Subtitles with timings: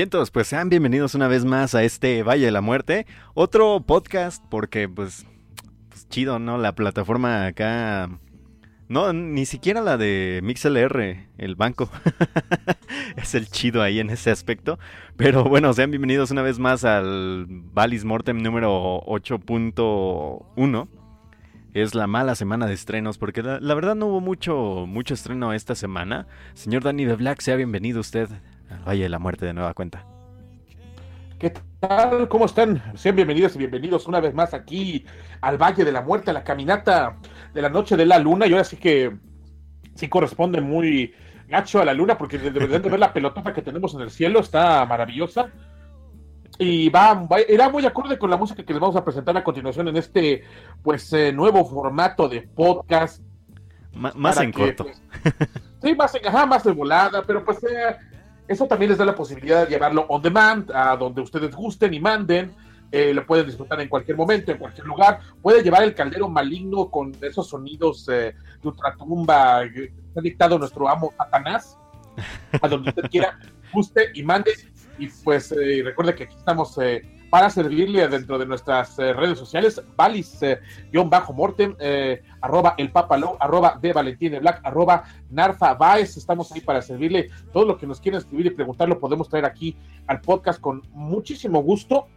[0.00, 3.06] Vientos, pues sean bienvenidos una vez más a este Valle de la Muerte.
[3.34, 5.26] Otro podcast porque pues,
[5.90, 6.56] pues chido, ¿no?
[6.56, 8.08] La plataforma acá...
[8.88, 11.90] No, ni siquiera la de MixLR, el banco.
[13.18, 14.78] es el chido ahí en ese aspecto.
[15.18, 20.88] Pero bueno, sean bienvenidos una vez más al Valis Mortem número 8.1
[21.74, 25.74] es la mala semana de estrenos, porque la, verdad no hubo mucho, mucho estreno esta
[25.74, 26.26] semana.
[26.54, 28.28] Señor Danny de Black, sea bienvenido usted
[28.70, 30.04] al Valle de la Muerte de nueva cuenta.
[31.38, 32.28] ¿Qué tal?
[32.28, 32.82] ¿Cómo están?
[32.94, 35.06] Sean bienvenidos y bienvenidos una vez más aquí
[35.40, 37.16] al Valle de la Muerte, a la caminata
[37.54, 38.46] de la Noche de la Luna.
[38.46, 39.16] Y ahora sí que
[39.94, 41.14] sí corresponde muy
[41.48, 44.40] gacho a la luna, porque de, de ver la pelotota que tenemos en el cielo,
[44.40, 45.50] está maravillosa.
[46.58, 49.88] Y va, era muy acorde con la música que les vamos a presentar a continuación
[49.88, 50.44] en este
[50.82, 53.22] pues eh, nuevo formato de podcast.
[53.94, 54.84] más en corto.
[54.84, 55.02] Pues,
[55.82, 57.96] sí, más en, ajá, más de volada, pero pues eh,
[58.50, 62.00] eso también les da la posibilidad de llevarlo on demand, a donde ustedes gusten y
[62.00, 62.52] manden.
[62.90, 65.20] Eh, lo pueden disfrutar en cualquier momento, en cualquier lugar.
[65.40, 71.14] Puede llevar el caldero maligno con esos sonidos de ultratumba que ha dictado nuestro amo
[71.16, 71.78] Satanás,
[72.60, 73.38] a donde usted quiera,
[73.72, 74.50] guste y mande
[74.98, 79.38] y pues eh, recuerde que aquí estamos eh, para servirle dentro de nuestras eh, redes
[79.38, 81.76] sociales, valis-mortem,
[82.40, 82.90] arroba el
[83.38, 83.92] arroba de
[84.40, 86.16] Black, arroba Narfa Baez.
[86.16, 89.44] Estamos ahí para servirle todo lo que nos quiera escribir y preguntar, lo podemos traer
[89.44, 89.76] aquí
[90.08, 92.08] al podcast con muchísimo gusto.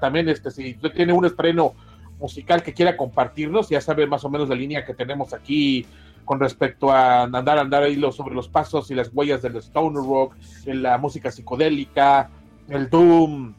[0.00, 1.74] también, este, si usted tiene un estreno
[2.18, 5.86] musical que quiera compartirnos, ya sabe más o menos la línea que tenemos aquí
[6.24, 10.34] con respecto a andar, andar ahí sobre los pasos y las huellas del stoner rock,
[10.66, 12.30] la música psicodélica,
[12.68, 13.54] el doom,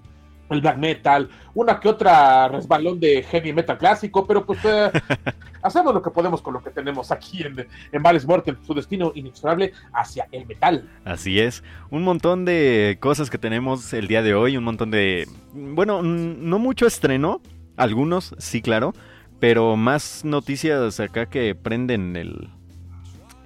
[0.52, 4.92] el black metal, una que otra resbalón de heavy metal clásico, pero pues eh,
[5.62, 9.12] hacemos lo que podemos con lo que tenemos aquí en, en Vales Mortem, su destino
[9.16, 10.90] inexorable hacia el metal.
[11.06, 15.28] Así es, un montón de cosas que tenemos el día de hoy, un montón de,
[15.54, 17.42] bueno, no mucho estreno,
[17.78, 18.94] algunos sí, claro,
[19.40, 22.50] pero más noticias acá que prenden el,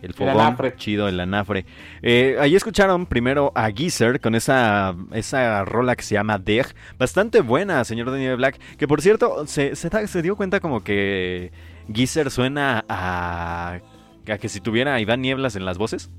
[0.06, 1.66] el fogón chido, el anafre.
[2.02, 6.76] Eh, ahí escucharon primero a Geezer con esa, esa rola que se llama Dej.
[6.98, 8.60] Bastante buena, señor Daniel Black.
[8.78, 11.52] Que por cierto, se, se, dio cuenta como que
[11.92, 13.80] Geezer suena a,
[14.28, 16.12] a que si tuviera a Iván Nieblas en las voces.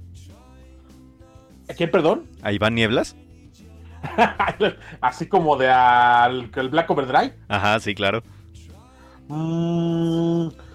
[1.70, 2.26] ¿A quién, perdón?
[2.42, 3.16] ¿A Iván Nieblas?
[5.00, 7.34] Así como de al el Black Overdrive.
[7.48, 8.22] Ajá, sí, claro.
[9.28, 10.65] Mmm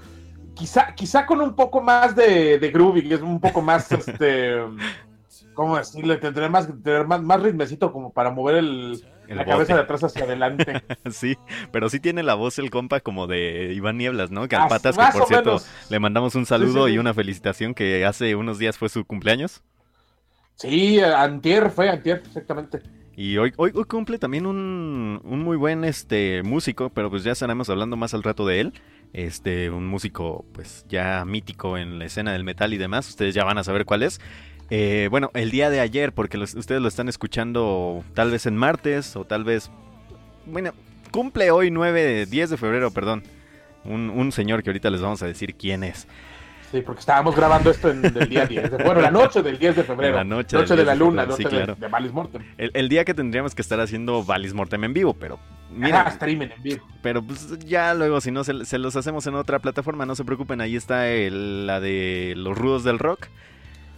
[0.53, 4.55] quizá, quizá con un poco más de, de groovy, es un poco más, este,
[5.53, 6.17] ¿cómo decirle?
[6.17, 6.69] Tendré más,
[7.07, 9.03] más, más ritmecito como para mover el,
[9.35, 10.81] la cabeza de atrás hacia adelante.
[11.11, 11.37] sí,
[11.71, 14.47] pero sí tiene la voz el compa como de Iván Nieblas, ¿no?
[14.47, 15.57] Que al Patas, que por cierto,
[15.89, 19.63] le mandamos un saludo y una felicitación que hace unos días fue su cumpleaños.
[20.55, 22.81] Sí, antier fue, antier, exactamente.
[23.15, 27.33] Y hoy, hoy, hoy cumple también un, un, muy buen este músico, pero pues ya
[27.33, 28.73] estaremos hablando más al rato de él
[29.13, 33.43] este, un músico pues ya mítico en la escena del metal y demás, ustedes ya
[33.43, 34.19] van a saber cuál es.
[34.69, 39.15] Eh, bueno, el día de ayer, porque ustedes lo están escuchando tal vez en martes
[39.15, 39.69] o tal vez,
[40.45, 40.71] bueno,
[41.11, 43.23] cumple hoy 9, 10 de febrero, perdón,
[43.83, 46.07] un, un señor que ahorita les vamos a decir quién es.
[46.71, 48.71] Sí, porque estábamos grabando esto en el día 10.
[48.71, 50.15] De, bueno, la noche del 10 de febrero.
[50.15, 52.41] La noche, de la luna, noche de, de Valis Mortem.
[52.57, 55.37] El, día que tendríamos que estar haciendo Valis Mortem en vivo, pero.
[55.73, 56.87] Mira, ah, streaming en vivo.
[57.01, 60.25] Pero pues ya luego, si no se, se, los hacemos en otra plataforma, no se
[60.25, 60.61] preocupen.
[60.61, 63.27] Ahí está el, la de los rudos del rock.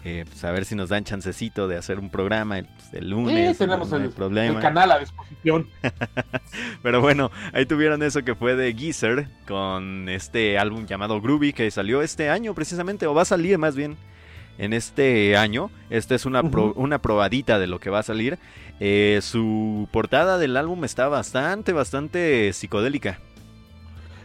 [0.05, 3.57] Eh, pues a ver si nos dan chancecito de hacer un programa el, pues, lunes.
[3.57, 4.57] Sí, tenemos el, problema.
[4.57, 5.69] el, canal a disposición.
[6.83, 11.71] Pero bueno, ahí tuvieron eso que fue de Geezer con este álbum llamado Groovy que
[11.71, 13.95] salió este año precisamente, o va a salir más bien
[14.57, 15.69] en este año.
[15.89, 18.39] Esta es una, una probadita de lo que va a salir.
[18.79, 23.19] Eh, su portada del álbum está bastante, bastante psicodélica.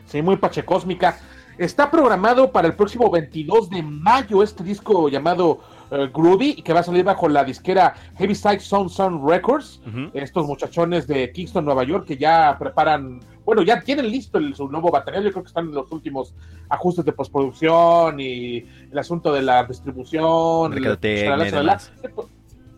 [0.07, 1.19] Sí, muy pachecósmica.
[1.59, 5.59] Está programado para el próximo 22 de mayo este disco llamado
[5.91, 9.81] uh, Groovy, que va a salir bajo la disquera Heaviside Sound Sound Records.
[10.15, 14.91] Estos muchachones de Kingston, Nueva York, que ya preparan, bueno, ya tienen listo su nuevo
[14.91, 15.25] material.
[15.25, 16.35] Yo creo que están en los últimos
[16.69, 18.59] ajustes de postproducción y
[18.93, 20.75] el asunto de la distribución.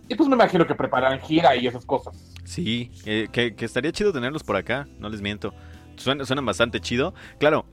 [0.09, 2.15] y, pues me imagino que preparan gira y esas cosas.
[2.45, 5.53] Sí, que, que, estaría chido tenerlos por acá, no les miento.
[5.97, 7.15] suenan bastante chido.
[7.41, 7.65] Claro,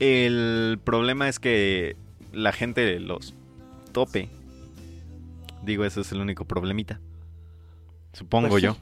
[0.00, 1.94] el problema es que
[2.32, 3.34] la gente los
[3.92, 4.30] tope.
[5.62, 6.98] Digo, eso es el único problemita.
[8.14, 8.76] Supongo pues yo.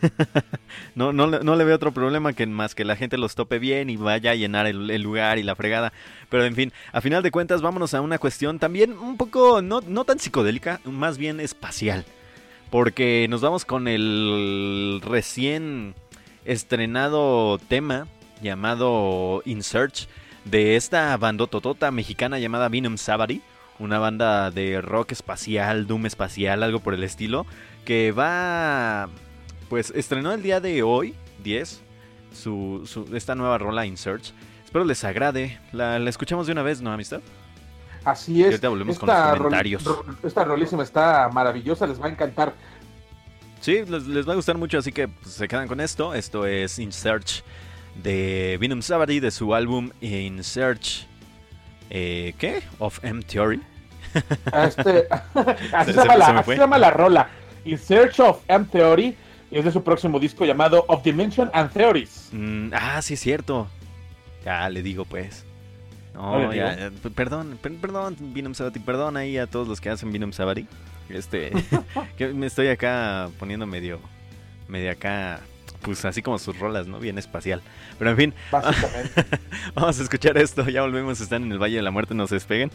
[0.94, 3.90] no, no, no, le veo otro problema que más que la gente los tope bien
[3.90, 5.92] y vaya a llenar el, lugar y la fregada.
[6.28, 9.80] Pero en fin, a final de cuentas, vámonos a una cuestión también un poco no,
[9.80, 12.04] no tan psicodélica, más bien espacial.
[12.70, 15.94] porque nos vamos con el recién
[16.44, 18.06] estrenado tema
[18.42, 20.08] llamado In Search
[20.44, 23.42] de esta bandototota mexicana llamada Venom Savary,
[23.78, 27.46] una banda de rock espacial, doom espacial, algo por el estilo,
[27.84, 29.08] que va,
[29.68, 31.80] pues estrenó el día de hoy, 10,
[32.32, 34.32] su, esta nueva rola In Search.
[34.64, 35.58] Espero les agrade.
[35.72, 37.20] La, escuchamos de una vez, ¿no, amistad?
[38.04, 38.62] Así es.
[38.62, 39.84] Y volvemos con los comentarios.
[40.22, 42.54] esta rolísima está maravillosa, les va a encantar.
[43.60, 46.14] Sí, les, va a gustar mucho, así que pues, se quedan con esto.
[46.14, 47.42] Esto es In Search
[48.02, 51.06] de Venom Savary de su álbum In Search.
[51.90, 52.62] Eh, ¿Qué?
[52.78, 53.60] Of M Theory.
[54.52, 55.08] Este,
[55.72, 57.28] así, se, llama la, rola.
[57.64, 59.16] In Search of M Theory.
[59.50, 62.28] Y es de su próximo disco llamado Of Dimension and Theories.
[62.32, 63.68] Mm, ah, sí, es cierto.
[64.44, 65.44] Ya le digo, pues.
[66.14, 70.66] No, ya, perdón, perdón, Venom Savary, perdón ahí a todos los que hacen Venom Savary.
[71.08, 71.52] Este,
[72.16, 74.00] que me estoy acá poniendo medio,
[74.66, 75.40] medio acá,
[75.82, 76.98] pues así como sus rolas, ¿no?
[76.98, 77.62] Bien espacial.
[77.98, 78.34] Pero en fin,
[79.74, 80.68] vamos a escuchar esto.
[80.68, 82.70] Ya volvemos, están en el Valle de la Muerte, no se despeguen.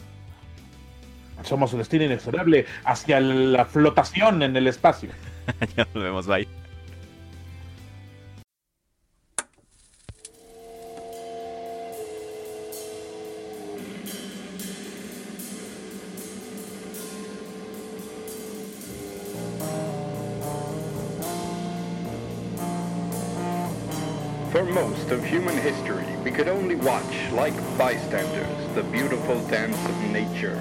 [1.42, 5.10] Somos un destino inexorable hacia la flotación en el espacio.
[5.76, 6.48] ya volvemos, bye.
[26.84, 30.60] Watch, like bystanders, the beautiful dance of nature.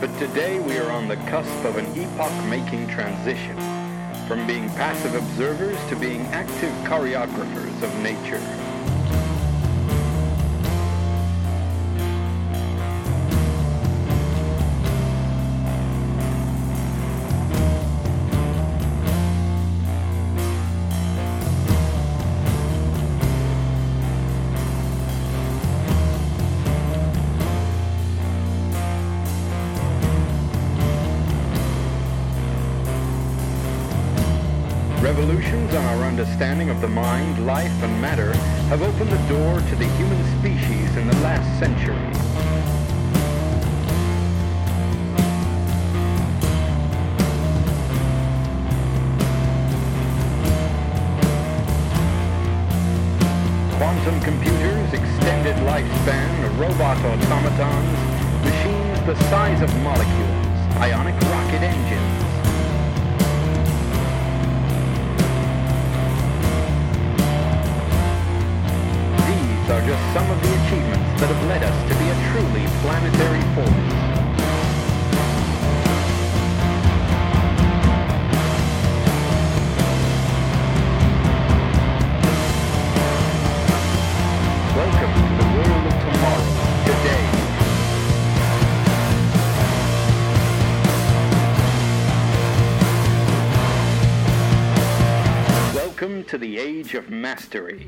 [0.00, 3.56] But today we are on the cusp of an epoch-making transition,
[4.28, 8.73] from being passive observers to being active choreographers of nature.
[36.24, 38.32] Understanding of the mind, life, and matter
[38.72, 41.94] have opened the door to the human species in the last century.
[53.76, 57.98] Quantum computers, extended lifespan, robot automatons,
[58.44, 60.33] machines the size of molecules,
[96.84, 97.86] age of mastery.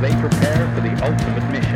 [0.00, 1.75] They prepare for the ultimate mission.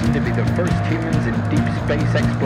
[0.00, 2.39] To be the first humans in deep space exploration.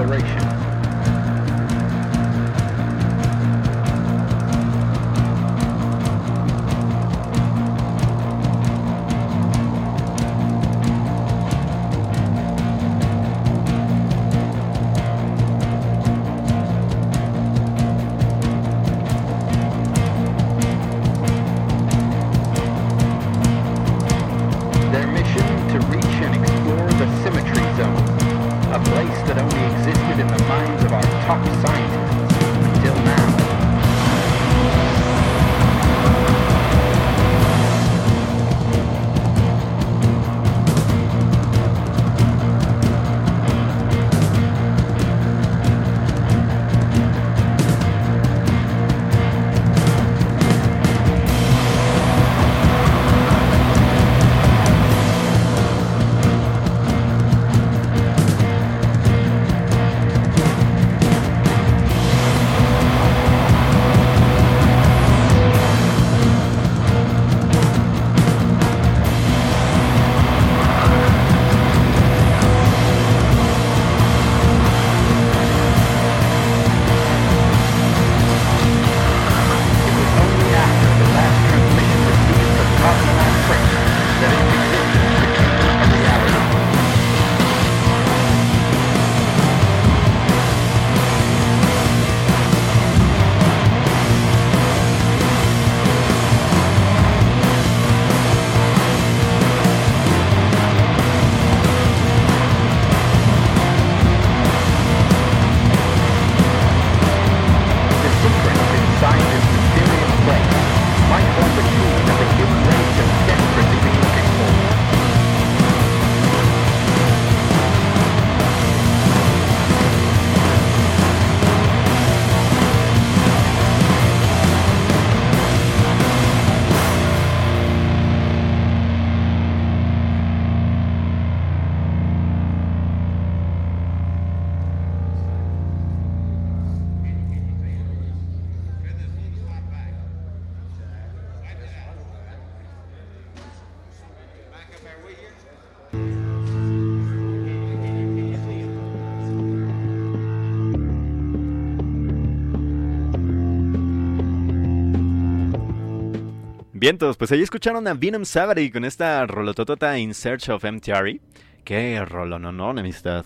[156.85, 161.19] Vientos, pues ahí escucharon a Venom Savary con esta rolototota In Search of MTR.
[161.65, 163.25] Qué rolo, no, no, amistad.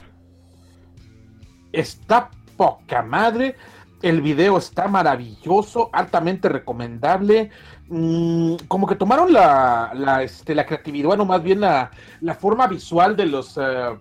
[1.73, 3.57] Está poca madre.
[4.01, 7.51] El video está maravilloso, altamente recomendable.
[7.89, 11.91] Mm, como que tomaron la, la, este, la creatividad, bueno, más bien la,
[12.21, 13.99] la forma visual de los eh,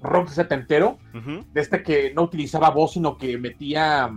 [0.00, 1.44] rock setentero, Ujú.
[1.52, 4.10] de este que no utilizaba voz, sino que metía,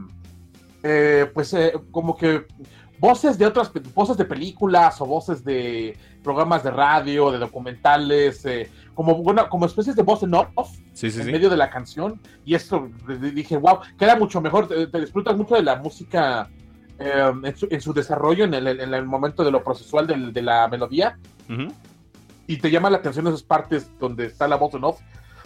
[0.81, 2.45] eh, pues, eh, como que
[2.99, 8.69] voces de otras, voces de películas o voces de programas de radio, de documentales, eh,
[8.93, 10.47] como, bueno, como especies de voz en off
[10.93, 11.31] Sí, sí, en sí.
[11.31, 12.19] medio de la canción.
[12.45, 12.89] Y esto
[13.33, 16.49] dije wow queda mucho mejor te, te disfrutas mucho de la música
[16.97, 20.31] eh, en, su, en su desarrollo en el, en el momento de lo procesual del-
[20.31, 21.17] de la melodía
[22.47, 24.99] y te llama la atención esas partes donde está la voz en off.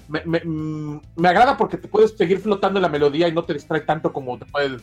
[0.07, 3.43] Me, me- mm, me agrada porque te puedes seguir flotando en la melodía y no
[3.43, 4.81] te distrae tanto como te puedes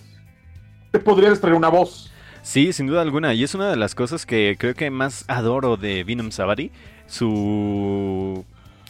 [0.93, 2.11] te podría distraer una voz
[2.47, 3.35] Sí, sin duda alguna.
[3.35, 6.71] Y es una de las cosas que creo que más adoro de Venom Savary.
[7.09, 8.45] Su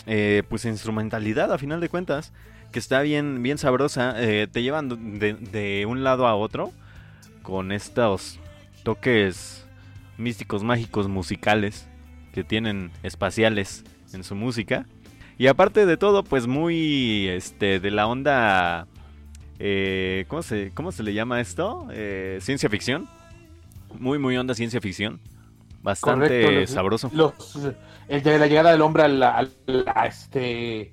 [0.04, 2.34] eh, pues instrumentalidad a final de cuentas.
[2.70, 4.14] Que está bien, bien sabrosa.
[4.18, 6.70] eh, te llevan de, de un lado a otro.
[7.40, 8.38] Con estos
[8.82, 9.66] toques
[10.18, 11.88] místicos, mágicos, musicales.
[12.34, 14.84] Que tienen espaciales en su música.
[15.38, 18.86] Y aparte de todo, pues muy este de la onda
[19.58, 21.88] eh, ¿cómo, se, ¿cómo se le llama esto?
[21.90, 23.08] Eh, ciencia ficción.
[24.00, 25.20] Muy, muy onda ciencia ficción.
[25.82, 27.10] Bastante Correcto, los- sabroso.
[27.12, 27.34] Los,
[28.08, 30.92] el de la llegada del hombre a la, a la, este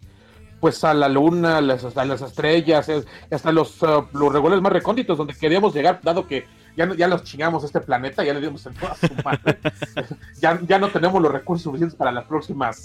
[0.59, 2.89] pues a la luna, a las, a las estrellas,
[3.29, 6.45] hasta los, uh, los regulares más recónditos donde queríamos llegar, dado que
[6.77, 9.57] ya, ya los chingamos este planeta, ya le dimos en toda su madre.
[10.39, 12.81] ya, ya no tenemos los recursos suficientes para las próximas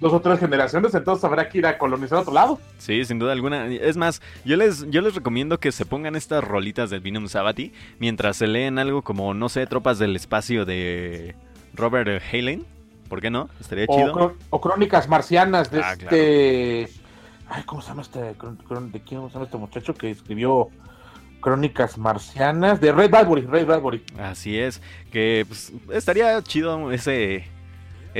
[0.00, 2.60] dos o tres generaciones, entonces habrá que ir a colonizar otro lado.
[2.78, 3.66] Sí, sin duda alguna.
[3.66, 7.72] Es más, yo les, yo les recomiendo que se pongan estas rolitas del Vinum Sabati
[7.98, 11.34] mientras se leen algo como, no sé, Tropas del Espacio de
[11.74, 12.64] Robert Halen.
[13.08, 13.48] ¿Por qué no?
[13.60, 14.36] Estaría O, chido.
[14.50, 16.88] o crónicas marcianas de Ah, este.
[17.48, 18.18] Ay, ¿cómo se llama este?
[18.20, 20.68] ¿De quién se llama este muchacho que escribió
[21.40, 22.80] Crónicas marcianas?
[22.80, 24.02] De Ray Bradbury, Ray Bradbury.
[24.18, 24.82] Así es,
[25.12, 27.44] que pues, estaría chido ese,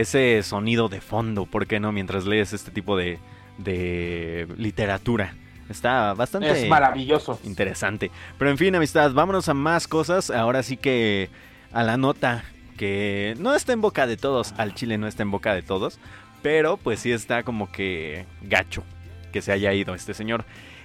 [0.00, 1.90] ese sonido de fondo, ¿por qué no?
[1.92, 3.18] Mientras lees este tipo de,
[3.58, 5.34] de literatura.
[5.68, 7.40] Está bastante Es maravilloso.
[7.44, 8.10] interesante.
[8.38, 10.30] Pero en fin, amistad, vámonos a más cosas.
[10.30, 11.28] Ahora sí que
[11.72, 12.44] a la nota
[12.76, 15.98] que no está en boca de todos, al chile no está en boca de todos,
[16.42, 18.84] pero pues sí está como que gacho
[19.32, 20.44] que se haya ido este señor.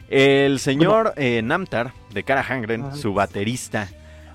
[0.09, 3.87] El señor eh, Namtar de Cara Hangren, su baterista,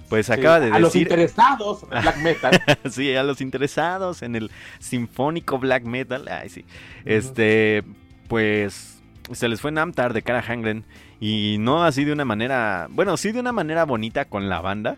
[0.09, 2.63] pues Sí, acaba de a los decir interesados en el black metal.
[2.91, 6.65] sí, a los interesados en el sinfónico black metal, ay sí,
[7.05, 7.83] este,
[8.29, 10.85] pues se les fue Namtar de Cara Hangren
[11.21, 14.97] y no así de una manera, bueno, sí de una manera bonita con la banda,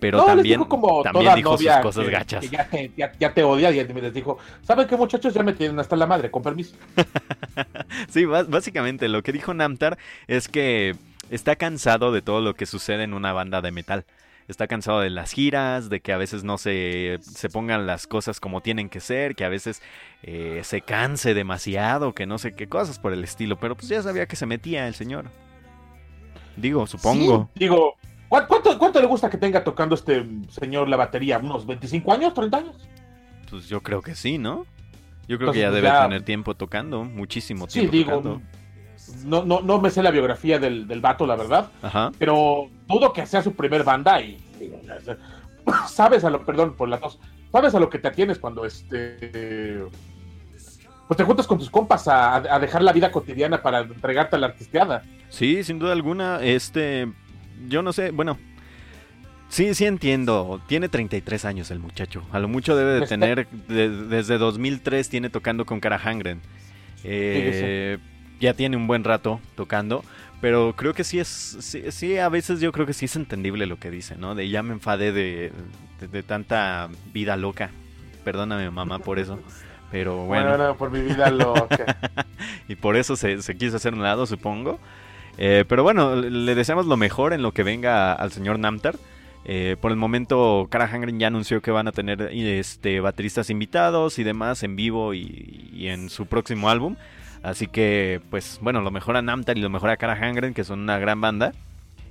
[0.00, 2.40] pero No, les también, dijo como también dijo sus cosas que- gachas.
[2.42, 5.32] que ya, te, ya- ya te odia y les dijo, ¿saben qué muchachos?
[5.32, 6.74] Ya me tienen hasta la madre, con permiso.
[8.10, 10.96] Sí, básicamente lo que dijo Namtar es que
[11.30, 14.04] está cansado de todo lo que sucede en una banda de metal.
[14.46, 18.40] Está cansado de las giras, de que a veces no se, se pongan las cosas
[18.40, 19.80] como tienen que ser, que a veces
[20.22, 23.56] eh, se canse demasiado, que no sé qué cosas por el estilo.
[23.58, 25.26] Pero pues ya sabía que se metía el señor.
[26.56, 27.48] Digo, supongo.
[27.54, 27.94] Sí, digo,
[28.28, 31.38] ¿cuán- ¿cuánto, ¿cuánto le gusta que tenga tocando este señor la batería?
[31.38, 32.88] ¿Unos 25 años, 30 años?
[33.50, 34.66] Pues yo creo que sí, ¿no?
[35.26, 38.42] Yo creo que ya pues, debe ya- tener tiempo tocando, muchísimo Sí, tiempo digo, tocando.
[39.24, 42.12] No, no, no me sé la biografía del, del vato, la verdad, Ajá.
[42.18, 44.80] pero dudo que sea su primer banda y digo,
[45.88, 47.18] sabes a lo, perdón por la tos,
[47.52, 49.82] sabes a lo que te atienes cuando este
[51.06, 54.38] pues te juntas con tus compas a, a dejar la vida cotidiana para entregarte a
[54.38, 55.02] la artisteada.
[55.28, 57.12] Sí, sin duda alguna, este,
[57.68, 58.38] yo no sé, bueno,
[59.50, 63.90] sí, sí entiendo, tiene 33 años el muchacho, a lo mucho debe de tener, de-
[63.90, 66.40] desde 2003 tiene tocando con Cara Hangren,
[67.06, 67.98] Eh,
[68.44, 70.04] ya tiene un buen rato tocando,
[70.40, 73.66] pero creo que sí es, sí, sí, a veces yo creo que sí es entendible
[73.66, 74.34] lo que dice, ¿no?
[74.34, 75.52] De ya me enfadé de,
[76.00, 77.70] de- de tanta vida loca,
[78.24, 79.38] perdóname mamá por eso,
[79.90, 80.76] pero Bueno, bueno.
[80.76, 81.96] por mi vida loca.
[82.68, 84.78] y por eso se, se quiso hacer un lado, supongo.
[85.38, 88.96] Eh, pero bueno, le le deseamos lo mejor en lo que venga al señor Namtar.
[89.46, 94.18] Eh, por el momento, Cara Hangren ya anunció que van a tener este, bateristas invitados
[94.18, 96.96] y demás en vivo y, y en su próximo álbum.
[97.44, 100.64] Así que, pues bueno, lo mejor a Namtar y lo mejor a Cara Hangren, que
[100.64, 101.52] son una gran banda.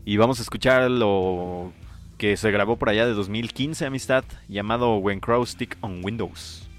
[0.05, 1.73] Y vamos a escuchar lo
[2.19, 6.69] que se grabó por allá de 2015, amistad, llamado When Crows Stick on Windows.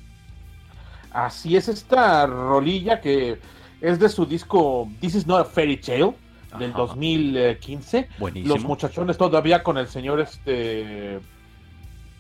[1.13, 3.41] Así es esta rolilla que
[3.81, 6.15] es de su disco This is not a fairy tale
[6.57, 6.79] del Ajá.
[6.79, 8.09] 2015.
[8.19, 8.55] Buenísimo.
[8.55, 11.19] Los muchachones todavía con el señor este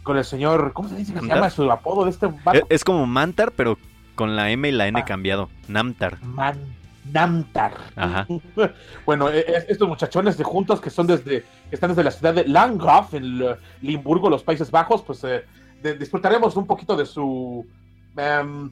[0.03, 2.67] con el señor, ¿cómo se dice que se llama su apodo de este Es, vato?
[2.69, 3.79] es como Mantar, pero
[4.15, 5.05] con la M y la N Ah.
[5.05, 5.51] cambiado.
[5.69, 6.23] Namtar.
[6.25, 6.59] Man
[7.13, 7.75] Namtar.
[7.97, 8.27] Ajá.
[9.05, 12.33] bueno, e- e- estos muchachones de juntos que son desde que están desde la ciudad
[12.35, 13.41] de Landgraf en
[13.83, 15.45] Limburgo, los Países Bajos, pues eh,
[15.83, 17.67] de- disfrutaremos un poquito de su
[18.17, 18.71] em,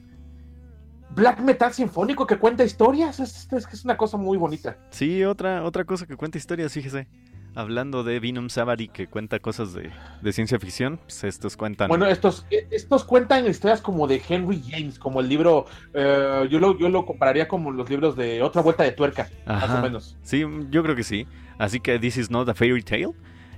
[1.11, 3.19] black metal sinfónico que cuenta historias.
[3.19, 4.77] Es, es que es una cosa muy bonita.
[4.89, 7.07] Sí, otra, otra cosa que cuenta historias, fíjese.
[7.55, 11.87] Hablando de Vinum Savary que cuenta cosas de, de ciencia ficción, pues estos cuentan.
[11.87, 16.59] Bueno, estos, eh, estos cuentan historias como de Henry James, como el libro, eh, yo,
[16.59, 20.17] lo, yo lo compararía como los libros de Otra Vuelta de Tuerca, más o menos.
[20.23, 21.27] Sí, yo creo que sí.
[21.59, 23.11] Así que This is not a fairy tale.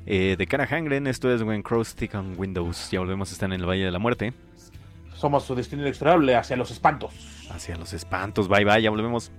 [0.05, 2.91] Eh, de cara Hangren, esto es When Crows Stick on Windows.
[2.91, 4.33] Ya volvemos a estar en el Valle de la Muerte.
[5.15, 7.13] Somos su destino inexorable hacia los espantos.
[7.49, 8.49] Hacia los espantos.
[8.49, 9.31] Bye bye, ya volvemos.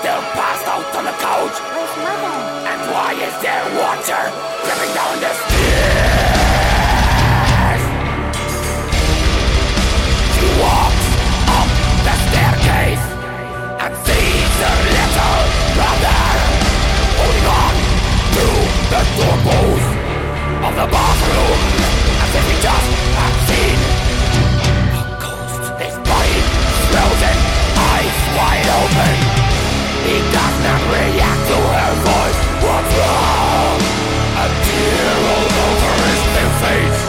[0.00, 2.32] Still passed out on the couch Where's mother?
[2.72, 4.22] and why is there water
[4.64, 6.70] dripping down the stairs?
[10.32, 11.06] She walks
[11.52, 11.68] up
[12.00, 13.04] the staircase
[13.84, 15.40] and sees her little
[15.76, 16.22] brother
[17.20, 17.74] holding on
[18.40, 18.46] to
[18.88, 19.90] the doorpost
[20.64, 21.60] of the bathroom
[22.24, 22.88] as if he just
[23.20, 23.76] had seen
[24.96, 25.60] a ghost.
[25.76, 26.40] His body
[26.88, 27.36] frozen,
[27.76, 29.39] eyes wide open.
[30.60, 32.40] React to her voice.
[32.60, 33.80] What's wrong?
[34.42, 36.22] A tear over his
[36.60, 37.00] face.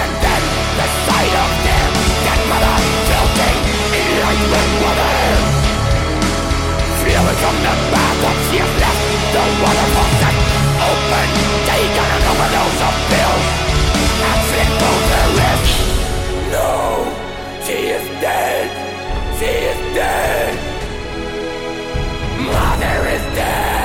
[0.00, 0.42] And then
[0.76, 1.88] the sight of their
[2.26, 2.76] dead mother
[3.08, 3.58] floating
[3.96, 4.44] in light
[4.84, 5.16] water.
[7.00, 10.36] Flowing from the bathtub, she has left the water faucet
[10.84, 11.28] open.
[11.64, 12.22] Taken an
[15.40, 15.70] and.
[16.52, 17.08] No,
[17.64, 18.68] she is dead.
[19.38, 20.75] She is dead.
[22.46, 23.75] Mother is dead!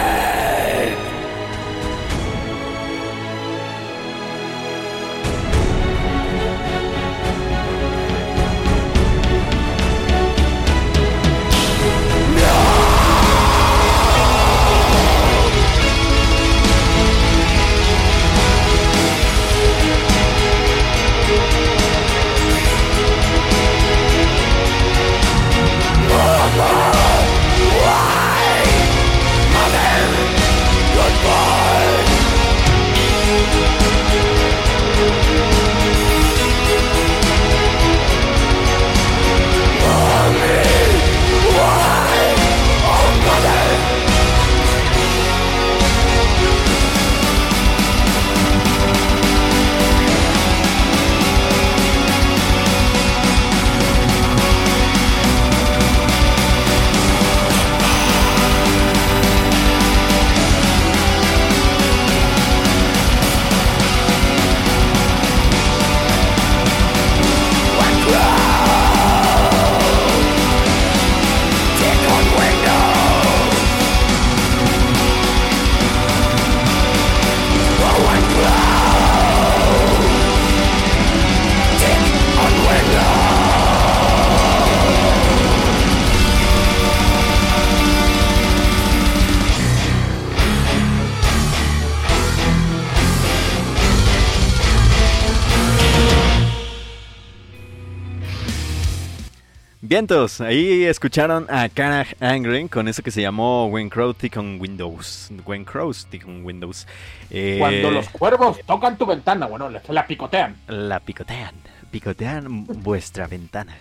[99.91, 104.58] Vientos, ahí escucharon a Cara Angren con eso que se llamó When Crow Tick on
[104.58, 105.30] Windows.
[105.45, 106.88] When Crows Tick on Windows.
[107.30, 110.56] Eh, Cuando los cuervos tocan tu ventana, bueno, la picotean.
[110.67, 111.56] La picotean.
[111.91, 113.75] Picotean vuestra ventana.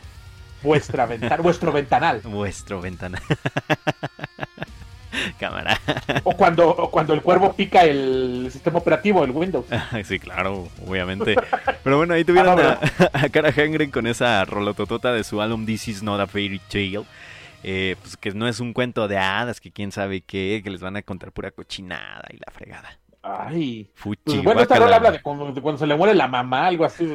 [0.64, 2.20] Vuestra ventana, vuestro ventanal.
[2.24, 3.22] Vuestro ventana.
[5.38, 5.78] Cámara.
[6.24, 9.66] O cuando, o cuando el cuervo pica el sistema operativo, el Windows.
[10.04, 11.36] sí, claro, obviamente.
[11.82, 12.78] Pero bueno, ahí tuvieron Ah,
[13.12, 16.60] a, a Cara Hangren con esa rolototota de su álbum This Is Not a Fairy
[16.68, 17.04] Tale.
[17.62, 20.80] Eh, pues que no es un cuento de hadas, que quién sabe qué, que les
[20.80, 22.98] van a contar pura cochinada y la fregada.
[23.22, 23.90] Ay.
[23.94, 26.66] Fuchi, Pues bueno, esta rola habla de cuando, de cuando se le muere la mamá,
[26.68, 27.12] algo así.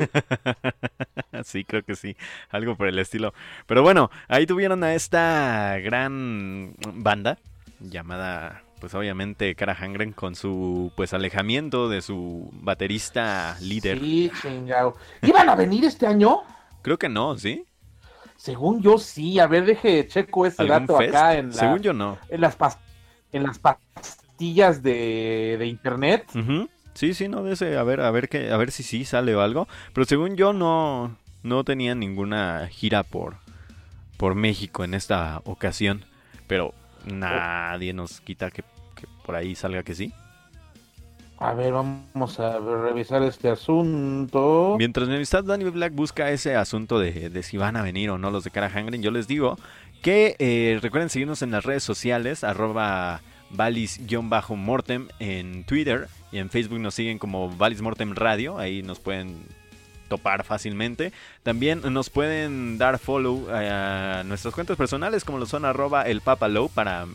[1.43, 2.15] sí, creo que sí,
[2.51, 3.33] algo por el estilo.
[3.65, 7.39] Pero bueno, ahí tuvieron a esta gran banda
[7.79, 13.99] llamada, pues obviamente Cara Hangren con su pues alejamiento de su baterista líder.
[13.99, 14.95] Sí, chingado.
[15.21, 16.41] ¿Iban a venir este año?
[16.81, 17.65] Creo que no, ¿sí?
[18.37, 19.39] Según yo sí.
[19.39, 21.15] A ver, deje checo ese ¿Algún dato fest?
[21.15, 22.17] acá en, la- Según yo no.
[22.29, 22.77] en las pas-
[23.31, 26.25] en las pastillas de, de internet.
[26.93, 29.35] Sí, sí, no, de ese, a ver, a ver que, a ver si sí sale
[29.35, 29.67] o algo.
[29.93, 33.35] Pero según yo no, no tenían ninguna gira por,
[34.17, 36.05] por México en esta ocasión.
[36.47, 36.73] Pero
[37.05, 38.63] nadie nos quita que,
[38.95, 40.13] que por ahí salga que sí.
[41.37, 44.75] A ver, vamos a revisar este asunto.
[44.77, 48.17] Mientras mi amistad Danny Black busca ese asunto de, de si van a venir o
[48.17, 49.57] no los de Cara Hangren, yo les digo
[50.01, 56.79] que eh, recuerden seguirnos en las redes sociales, arroba valis-mortem en Twitter y en Facebook
[56.79, 59.45] nos siguen como Valis Mortem Radio, ahí nos pueden
[60.07, 61.13] topar fácilmente.
[61.43, 66.69] También nos pueden dar follow a nuestras cuentas personales como lo son arroba el papalow
[66.69, 67.05] para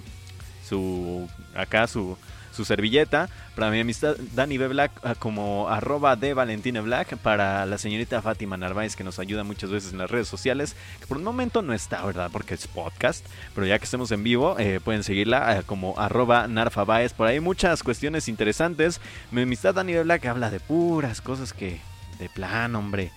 [0.66, 2.16] su acá su
[2.52, 3.28] su servilleta.
[3.54, 4.68] Para mi amistad Dani B.
[4.68, 7.16] Black ah, como arroba de Valentina Black.
[7.18, 10.76] Para la señorita Fátima Narváez que nos ayuda muchas veces en las redes sociales.
[11.00, 12.30] Que por el momento no está, ¿verdad?
[12.32, 13.24] Porque es podcast.
[13.54, 17.12] Pero ya que estemos en vivo, eh, pueden seguirla eh, como arroba narfabaez.
[17.12, 19.00] Por ahí muchas cuestiones interesantes.
[19.30, 20.02] Mi amistad Dani B.
[20.02, 21.80] Black habla de puras cosas que...
[22.20, 23.10] De plan, hombre.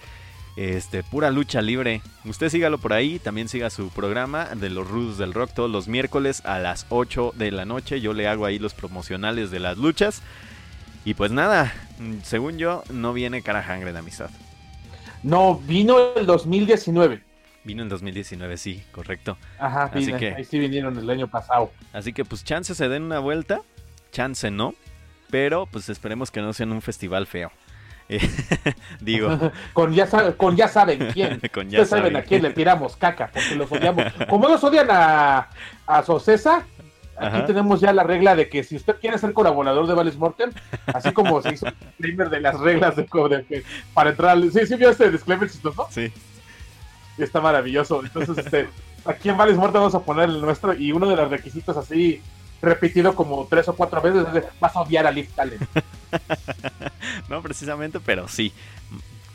[0.55, 2.01] Este, pura lucha libre.
[2.25, 5.87] Usted sígalo por ahí, también siga su programa de los Rudos del Rock todos los
[5.87, 8.01] miércoles a las 8 de la noche.
[8.01, 10.21] Yo le hago ahí los promocionales de las luchas.
[11.05, 11.73] Y pues nada,
[12.23, 14.29] según yo, no viene cara jangre de amistad.
[15.21, 17.21] No, vino el 2019.
[17.65, 19.37] Vino en 2019, sí, correcto.
[19.57, 21.71] Ajá, Así vine- que- ahí sí vinieron el año pasado.
[21.93, 23.61] Así que pues chance se den una vuelta,
[24.11, 24.75] chance no,
[25.31, 27.51] pero pues esperemos que no sea en un festival feo.
[28.09, 28.19] Eh,
[28.99, 29.37] digo,
[29.73, 31.39] Con ya, sa- con ya saben quién.
[31.53, 34.05] con ya Ustedes saben saben a quién le tiramos caca, porque los odiamos.
[34.29, 35.49] Como ellos odian a,
[35.87, 36.57] a Socesa,
[37.17, 37.45] aquí Ajá.
[37.45, 40.51] tenemos ya la regla de que si usted quiere ser colaborador de Vales Mortem,
[40.87, 44.51] así como se hizo el disclaimer de las reglas de, de para entrar al...
[44.51, 45.87] Sí, sí vio este disclaimer chistoso.
[45.89, 46.11] sí,
[47.17, 48.01] Está maravilloso.
[48.03, 48.67] Entonces, este,
[49.05, 52.21] aquí en Vales Mortem vamos a poner el nuestro y uno de los requisitos así
[52.63, 54.25] repetido como tres o cuatro veces
[54.59, 55.61] vas a odiar a Liv Talent.
[57.29, 58.53] no precisamente, pero sí.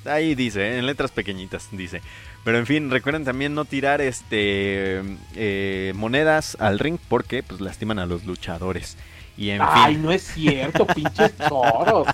[0.04, 2.00] Ahí dice, en letras pequeñitas dice.
[2.44, 5.02] Pero en fin, recuerden también no tirar este
[5.34, 8.96] eh, monedas al ring porque pues lastiman a los luchadores.
[9.36, 12.08] Y en Ay, fin, no es cierto, pinches choros.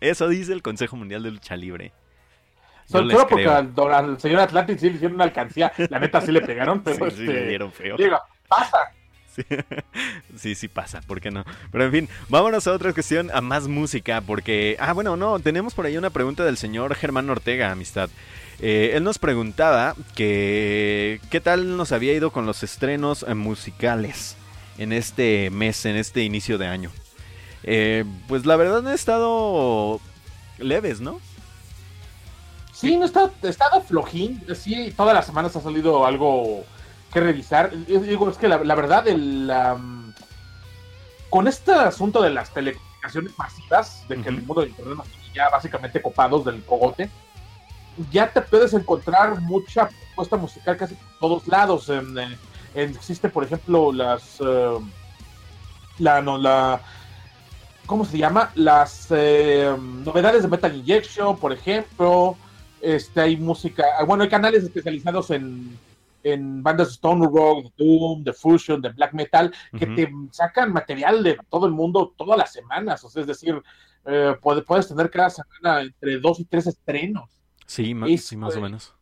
[0.00, 1.92] eso dice el Consejo Mundial de Lucha Libre.
[2.88, 5.72] Yo Solo porque al señor Atlantis sí le hicieron una alcancía.
[5.90, 7.96] La neta sí le pegaron, pero Sí, sí, este, le dieron feo.
[7.96, 8.18] digo,
[8.48, 8.78] pasa.
[10.36, 10.54] Sí.
[10.54, 11.44] sí, pasa, ¿por qué no?
[11.70, 14.76] Pero en fin, vámonos a otra cuestión, a más música, porque...
[14.80, 18.08] Ah, bueno, no, tenemos por ahí una pregunta del señor Germán Ortega, amistad.
[18.60, 24.36] Eh, él nos preguntaba que qué tal nos había ido con los estrenos musicales
[24.78, 26.90] en este mes, en este inicio de año.
[27.62, 30.00] Eh, pues la verdad han estado
[30.58, 31.20] leves, ¿no?
[32.72, 34.42] Sí, no está, estado flojín.
[34.54, 36.64] Sí, todas las semanas ha salido algo
[37.12, 37.70] que revisar.
[37.88, 40.12] Es- Digo, es que la, la verdad, el, am,
[41.28, 45.48] con este asunto de las telecomunicaciones masivas, de que el mundo de internet nos ya
[45.48, 47.08] básicamente copados del cogote,
[48.10, 51.88] ya te puedes encontrar mucha propuesta musical casi por todos lados.
[51.88, 54.40] En, en- existe, por ejemplo, las.
[54.40, 54.78] eh,
[55.98, 56.80] la, no, la.
[57.86, 58.50] ¿Cómo se llama?
[58.54, 62.36] Las eh, novedades de Metal Injection, por ejemplo.
[62.80, 63.84] Este, hay música.
[63.98, 65.76] ah, Bueno, hay canales especializados en,
[66.22, 70.72] en bandas de Stone Rock, de Doom, de Fusion, de Black Metal, que te sacan
[70.72, 73.02] material de todo el mundo todas las semanas.
[73.04, 73.60] O sea, es decir,
[74.04, 77.30] eh, puede- puedes tener cada semana entre dos y tres estrenos.
[77.66, 78.94] Sí, Es, sí, más o eh, menos.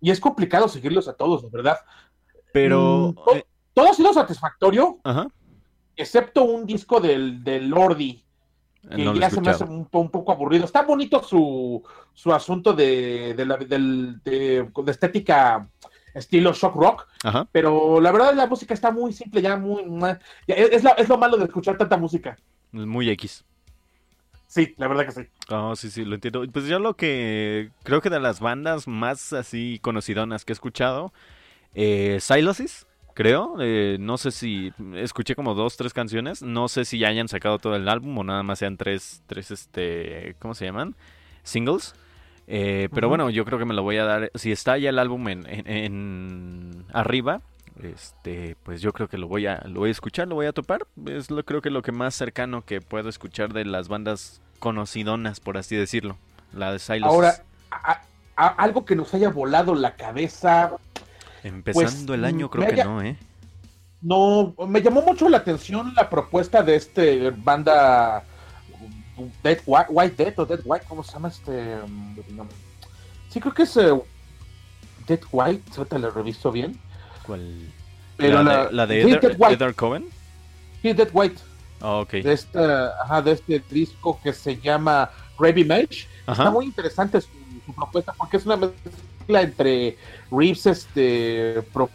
[0.00, 1.76] Y es complicado seguirlos a todos, la verdad.
[2.52, 3.14] Pero...
[3.32, 3.44] Mm, eh,
[3.74, 5.28] Todo ha sido satisfactorio, ajá,
[5.96, 8.24] excepto un disco del, del Lordi,
[8.88, 10.64] que no lo he ya se me hace un, un poco aburrido.
[10.64, 11.82] Está bonito su,
[12.14, 15.68] su asunto de, de, la- de- de estética
[16.16, 17.46] estilo shock rock, Ajá.
[17.52, 19.84] pero la verdad la música está muy simple, ya muy...
[20.46, 22.36] ya es, es la- es lo malo de escuchar tanta música.
[22.72, 23.44] Muy X.
[24.48, 25.28] Sí, la verdad que sí.
[25.50, 26.44] Oh, sí, sí, lo entiendo.
[26.52, 31.12] Pues yo lo que creo que de las bandas más así conocidonas que he escuchado,
[31.74, 33.56] eh, Silosis, creo.
[33.60, 36.42] eh, no sé si escuché como dos, tres canciones.
[36.42, 39.50] No sé si ya hayan sacado todo el álbum o nada más sean tres, tres,
[39.50, 40.94] este, ¿cómo se llaman?
[41.42, 41.94] Singles.
[42.48, 44.30] Eh, pero bueno, yo creo que me lo voy a dar.
[44.34, 47.40] Si está ya el álbum en, en- en arriba,
[47.82, 50.52] este, pues yo creo que lo voy a, lo voy a escuchar, lo voy a
[50.52, 50.86] topar.
[51.06, 55.40] Es lo creo que lo que más cercano que puedo escuchar de las bandas conocidonas,
[55.40, 56.16] por así decirlo.
[56.52, 57.08] La de Silos.
[57.12, 57.34] Ahora,
[57.70, 58.02] a-
[58.36, 60.72] a- algo que nos haya volado la cabeza,
[61.42, 63.16] empezando pues, el año, creo que no, ¿eh?
[64.02, 68.22] no, me llamó mucho la atención la propuesta de este banda
[69.42, 71.76] Dead White, White Dead o Dead White, ¿cómo se llama este?
[71.86, 72.46] mm, no.
[73.30, 73.92] Sí, creo que es eh,
[75.06, 76.78] Dead White, ahorita lo reviso bien.
[77.24, 77.72] ¿Cuál?
[78.16, 80.06] Pero la, la, de, la de sí, Eder, Dead White, Eder Coven.
[80.82, 81.40] sí, Dead White,
[81.80, 82.10] Ah, ok.
[82.12, 82.58] de este,
[83.02, 86.06] ajá, de este disco que se llama Grave Image.
[86.26, 87.28] Está muy interesante su,
[87.66, 89.96] su propuesta porque es una mezcla entre
[90.30, 91.90] riffs este profu-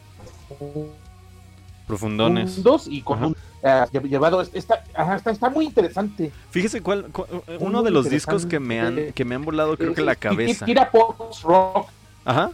[1.92, 2.46] Profundones.
[2.54, 6.32] profundos y con un eh, lle- llevado está, ajá, está está muy interesante.
[6.50, 7.26] Fíjese cuál, cu-
[7.60, 9.14] uno Muy de los discos que me han interesante.
[9.14, 10.66] que me han volado creo que la cabeza.
[10.66, 11.90] Tira post rock,
[12.26, 12.52] Ajá.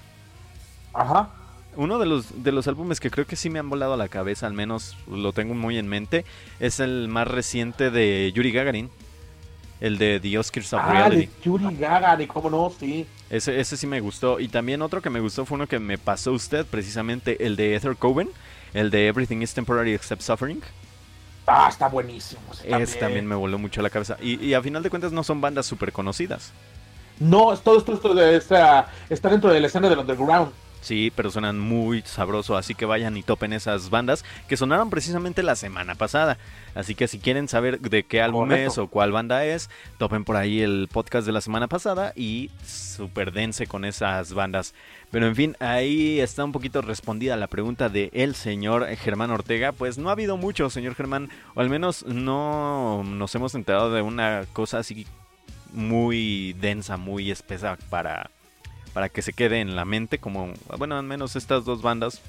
[0.93, 1.29] ajá.
[1.75, 4.47] Uno de los de los álbumes que creo que sí me han volado la cabeza,
[4.47, 6.25] al menos lo tengo muy en mente,
[6.59, 8.89] es el más reciente de Yuri Gagarin,
[9.79, 11.27] el de The Oscars of Ah, Reality.
[11.27, 13.05] de Yuri Gagarin, cómo no, sí.
[13.29, 14.39] Ese, ese sí me gustó.
[14.39, 17.75] Y también otro que me gustó fue uno que me pasó usted, precisamente el de
[17.75, 18.29] Ether Coven,
[18.73, 20.61] el de Everything is Temporary Except Suffering.
[21.45, 22.41] Ah, está buenísimo.
[22.51, 24.17] ese Ese también me voló mucho la cabeza.
[24.21, 26.51] Y, y a final de cuentas no son bandas súper conocidas.
[27.19, 28.19] No, es todo esto,
[29.09, 30.51] está dentro de la escena del underground.
[30.87, 35.43] Sí, pero suenan muy sabroso, así que vayan y topen esas bandas que sonaron precisamente
[35.43, 36.37] la semana pasada.
[36.75, 38.71] Así que si quieren saber de qué álbum Correcto.
[38.71, 42.51] es o cuál banda es, topen por ahí el podcast de la semana pasada y
[42.65, 44.73] super dense con esas bandas.
[45.11, 49.73] Pero en fin, ahí está un poquito respondida la pregunta de el señor Germán Ortega.
[49.73, 54.03] Pues no ha habido mucho, señor Germán, o al menos no nos hemos enterado de
[54.03, 55.05] una cosa así
[55.73, 58.31] muy densa, muy espesa para
[58.97, 62.19] para que se quede en la mente como bueno al menos estas dos bandas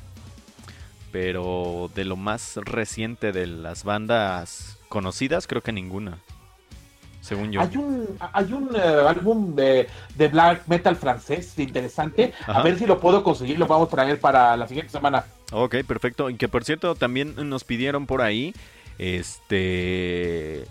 [1.12, 6.18] pero de lo más reciente de las bandas conocidas creo que ninguna
[7.22, 12.34] según yo Hay un, hay un eh, álbum de, de black metal francés interesante.
[12.42, 12.60] Ajá.
[12.60, 15.24] A ver si lo puedo conseguir, lo vamos a traer para la siguiente semana.
[15.52, 16.28] Ok, perfecto.
[16.28, 18.54] Y que por cierto, también nos pidieron por ahí,
[18.98, 20.66] este,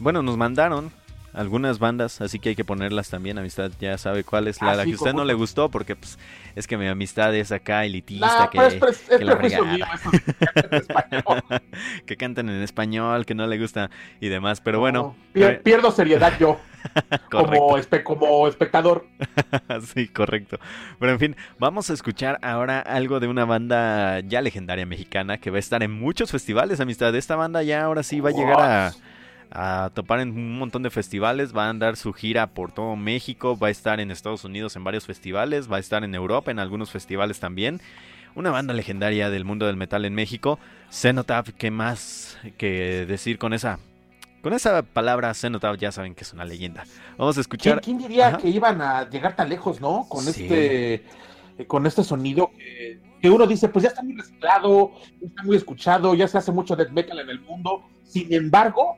[0.00, 0.92] bueno, nos mandaron
[1.32, 4.76] algunas bandas, así que hay que ponerlas también, amistad, ya sabe cuál es la, Ah,
[4.76, 6.18] la sí, que usted no le gustó, porque pues,
[6.54, 8.74] es que mi amistad es acá elitista, Nah, que, es,
[9.18, 9.62] que la mío,
[12.06, 15.90] que cantan en español, que no le gusta y demás, pero bueno, No, pier- pierdo
[15.90, 16.58] seriedad yo
[17.30, 19.06] como, espe- como espectador.
[19.94, 20.58] sí, correcto.
[20.98, 25.50] Pero en fin, vamos a escuchar ahora algo de una banda ya legendaria mexicana que
[25.50, 27.14] va a estar en muchos festivales, amistad.
[27.14, 28.92] Esta banda ya ahora sí va a llegar a,
[29.54, 33.58] a topar en un montón de festivales, va a andar su gira por todo México,
[33.58, 36.58] va a estar en Estados Unidos en varios festivales, va a estar en Europa en
[36.58, 37.80] algunos festivales también.
[38.34, 40.58] Una banda legendaria del mundo del metal en México.
[40.90, 43.78] Cenotaph, ¿qué más que decir con esa?
[44.42, 46.84] Con esa palabra Cenotaph ya saben que es una leyenda.
[47.18, 47.80] Vamos a ¿Quién, escuchar...
[47.82, 48.38] quién diría Ajá.
[48.38, 50.06] que iban a llegar tan lejos, no?
[50.08, 50.44] Con Sí.
[50.44, 50.94] este
[51.58, 55.42] eh, con este sonido que, que uno dice, pues ya está muy reciclado, ya está
[55.42, 57.84] muy escuchado, ya se hace mucho death metal en el mundo.
[58.02, 58.96] Sin embargo,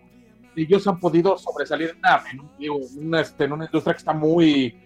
[0.62, 3.98] ellos han podido sobresalir en una, en un- digo, una, este, en una industria que
[3.98, 4.76] está muy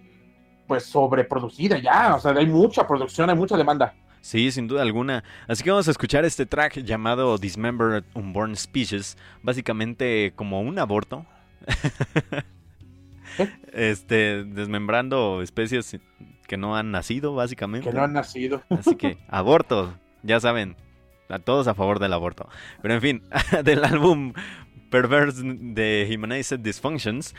[0.66, 3.94] pues sobreproducida ya, o sea, hay mucha producción, hay mucha demanda.
[4.20, 5.24] Sí, sin duda alguna.
[5.46, 11.24] Así que vamos a escuchar este track llamado Dismembered Unborn Species, básicamente como un aborto.
[13.38, 13.48] ¿Eh?
[13.72, 15.96] Este, desmembrando especies
[16.46, 17.88] que no han nacido, básicamente.
[17.88, 18.62] Que no han nacido.
[18.70, 20.76] Así que, aborto, ya saben,
[21.28, 22.48] a todos a favor del aborto.
[22.82, 23.22] Pero en fin,
[23.64, 24.32] del álbum
[24.90, 27.34] Perverse de Humanized Dysfunctions.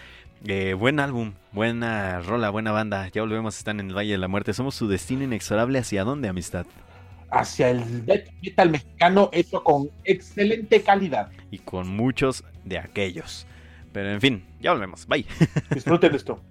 [0.45, 3.10] eh, buen álbum, buena rola, buena banda.
[3.10, 4.54] Ya volvemos, están en el Valle de la Muerte.
[4.54, 5.80] Somos su destino inexorable.
[5.80, 6.66] ¿Hacia dónde, amistad?
[7.32, 11.32] Hacia el death metal mexicano hecho con excelente calidad.
[11.52, 13.45] Y con muchos de aquellos.
[13.91, 15.08] Pero en fin, ya volvemos.
[15.08, 15.26] Bye.
[15.74, 16.41] Disfruten esto.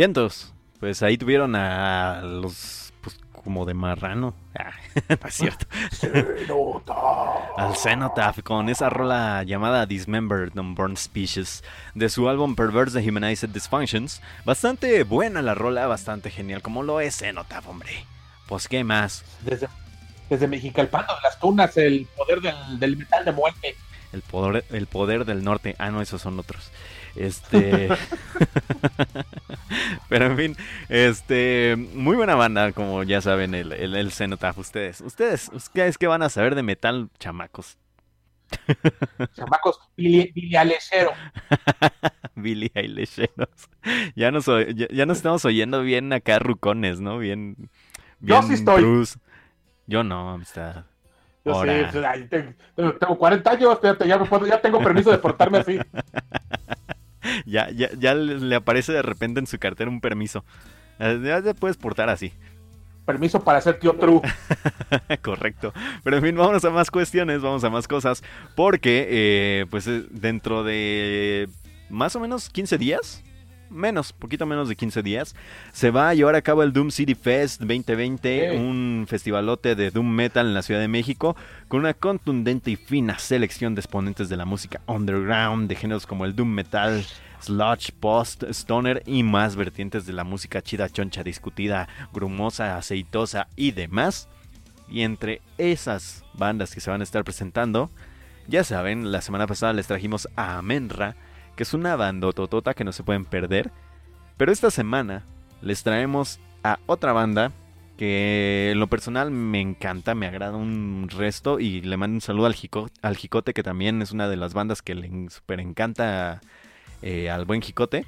[0.00, 0.54] Vientos.
[0.78, 2.90] Pues ahí tuvieron a los.
[3.02, 4.34] Pues como de marrano.
[4.58, 4.72] Ah,
[5.10, 5.66] no es cierto.
[7.58, 11.62] Al Cenotaph con esa rola llamada Dismembered Unborn Species
[11.94, 14.22] de su álbum Perverse the Humanized Dysfunctions.
[14.46, 18.06] Bastante buena la rola, bastante genial, como lo es Cenotaph, hombre.
[18.48, 19.22] Pues qué más.
[19.42, 19.68] Desde,
[20.30, 23.76] desde Mexicalpando de las tunas, el poder del, del metal de muerte.
[24.14, 25.76] El poder, el poder del norte.
[25.78, 26.72] Ah, no, esos son otros.
[27.16, 27.88] Este.
[30.08, 30.56] Pero en fin,
[30.88, 31.76] este.
[31.94, 34.58] Muy buena banda, como ya saben, el, el, el Cenotaph.
[34.58, 37.78] Ustedes, ustedes, ustedes que van a saber de metal, chamacos.
[39.34, 41.12] Chamacos, Billy, Billy Alessero.
[42.34, 43.48] Billy Eilesheros.
[44.16, 47.18] Ya nos, ya, ya nos estamos oyendo bien acá, rucones, ¿no?
[47.18, 47.54] Bien.
[48.18, 48.84] Yo sí estoy.
[49.86, 50.84] Yo no, amistad.
[51.44, 55.58] Yo te- tengo, tengo 40 años, fíjate, ya, me puedo- ya tengo permiso de portarme
[55.58, 55.78] así.
[57.46, 60.44] Ya, ya, ya le aparece de repente en su cartera un permiso.
[60.98, 62.32] Ya te puedes portar así.
[63.06, 64.20] Permiso para ser tío True.
[65.22, 65.72] Correcto.
[66.04, 68.22] Pero en fin, vamos a más cuestiones, vamos a más cosas.
[68.54, 71.48] Porque, eh, pues eh, dentro de
[71.88, 73.24] más o menos 15 días,
[73.70, 75.34] menos, poquito menos de 15 días,
[75.72, 78.56] se va a llevar a cabo el Doom City Fest 2020, Ey.
[78.56, 81.36] un festivalote de Doom Metal en la Ciudad de México,
[81.68, 86.24] con una contundente y fina selección de exponentes de la música underground, de géneros como
[86.24, 87.04] el Doom Metal,
[87.40, 93.72] sludge, post, stoner y más vertientes de la música chida, choncha, discutida, grumosa, aceitosa y
[93.72, 94.28] demás.
[94.88, 97.90] Y entre esas bandas que se van a estar presentando,
[98.48, 101.14] ya saben, la semana pasada les trajimos a Amenra,
[101.56, 103.70] que es una bandototota que no se pueden perder.
[104.36, 105.24] Pero esta semana
[105.62, 107.52] les traemos a otra banda
[107.98, 112.46] que en lo personal me encanta, me agrada un resto y le mando un saludo
[112.46, 116.40] al, Jico- al Jicote, que también es una de las bandas que le super encanta
[117.02, 118.06] eh, al buen Jicote.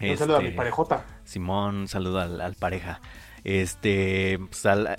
[0.00, 1.04] Un saludo a mi Este, parejota.
[1.24, 3.00] Simón, un saludo al, al pareja.
[3.44, 4.94] Este, pues, al-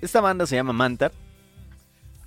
[0.00, 1.12] esta banda se llama Mantar.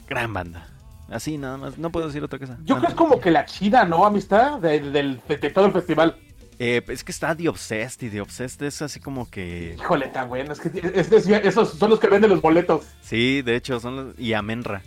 [0.08, 0.68] Gran banda.
[1.12, 2.58] Así nada más, no puedo decir otra cosa.
[2.64, 4.60] Yo creo que es como que la chida, ¿no, amistad?
[4.60, 6.16] De, del- de- de todo el festival.
[6.58, 9.76] Eh, es que está The Obsessed y The Obsessed es así como que...
[9.80, 10.54] Híjole, tan bueno.
[10.54, 12.86] Es que es- es- esos son los que venden los boletos.
[13.02, 14.20] Sí, de hecho, son los...
[14.20, 14.82] Y Amenra.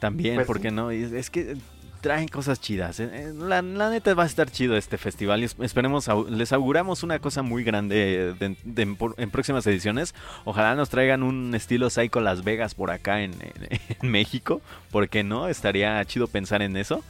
[0.00, 0.62] También, Pues ¿por sí.
[0.62, 0.90] qué no?
[0.90, 1.56] Es que
[2.00, 3.00] traen cosas chidas.
[3.00, 7.42] eh, eh, La, neta va a estar chido este festival esperemos, les auguramos una cosa
[7.42, 10.14] muy grande de- de- en, próximas ediciones.
[10.44, 14.60] Ojalá nos traigan un estilo Psycho Las Vegas por acá en, en- en México.
[14.90, 15.48] ¿Por qué no?
[15.48, 17.04] Estaría chido pensar en eso.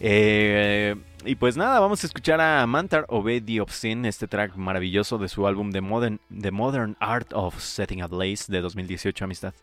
[0.00, 5.18] Eh, y pues nada, vamos a escuchar a Mantar Obey the Obscene, este track maravilloso
[5.18, 9.54] de su álbum The Modern, The Modern Art of Setting a Blaze de 2018, amistad.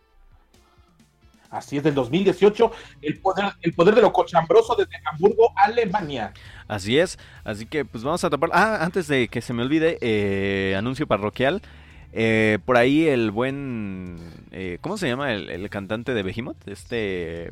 [1.49, 2.71] Así es, del 2018.
[3.01, 6.31] El poder, el poder de lo cochambroso desde Hamburgo, Alemania.
[6.67, 8.49] Así es, así que pues vamos a tapar.
[8.53, 11.61] Ah, antes de que se me olvide, eh, anuncio parroquial.
[12.11, 14.17] Eh, por ahí el buen.
[14.51, 16.67] eh, ¿Cómo se llama el, el cantante de Behemoth?
[16.67, 17.51] Este.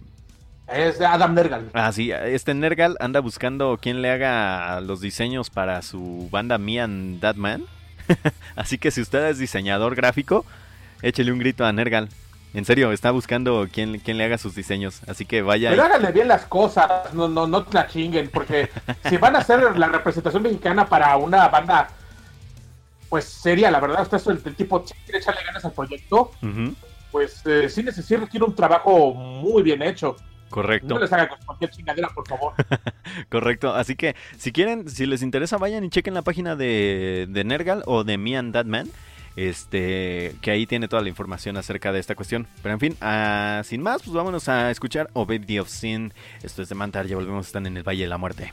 [0.67, 1.69] Es de Adam Nergal.
[1.73, 6.79] Ah, sí, este Nergal anda buscando quien le haga los diseños para su banda Me
[6.81, 7.63] and That Man.
[8.55, 10.45] así que si usted es diseñador gráfico,
[11.01, 12.09] échele un grito a Nergal.
[12.57, 15.01] En serio, está buscando quien, quien le haga sus diseños.
[15.07, 15.69] Así que vaya.
[15.69, 18.69] Pero y- háganle bien las cosas, no, no, no la chinguen, porque
[19.09, 21.87] si van a hacer la representación mexicana para una banda,
[23.09, 26.31] pues seria, la verdad, usted es el, el tipo que quiere echarle ganas al proyecto,
[27.11, 30.15] pues eh, sí necesita un trabajo muy bien hecho.
[30.49, 30.87] correcto.
[30.95, 32.53] No les hagan con cualquier chingadera, por favor.
[33.29, 37.43] Correcto, así que si quieren, si les interesa, vayan y chequen la página de, de
[37.43, 38.87] Nergal o de Me and That Man,
[39.38, 42.47] este, que ahí tiene toda la información acerca de esta cuestión.
[42.61, 46.11] Pero en fin, ah, sin más, pues vámonos a escuchar Obey the Obscene.
[46.43, 48.51] Esto es de Mantar, ya volvemos, están en el Valle de la Muerte.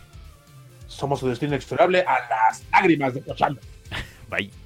[0.87, 3.61] Somos su destino inexorable a las lágrimas de Cochando.
[4.31, 4.64] Bye.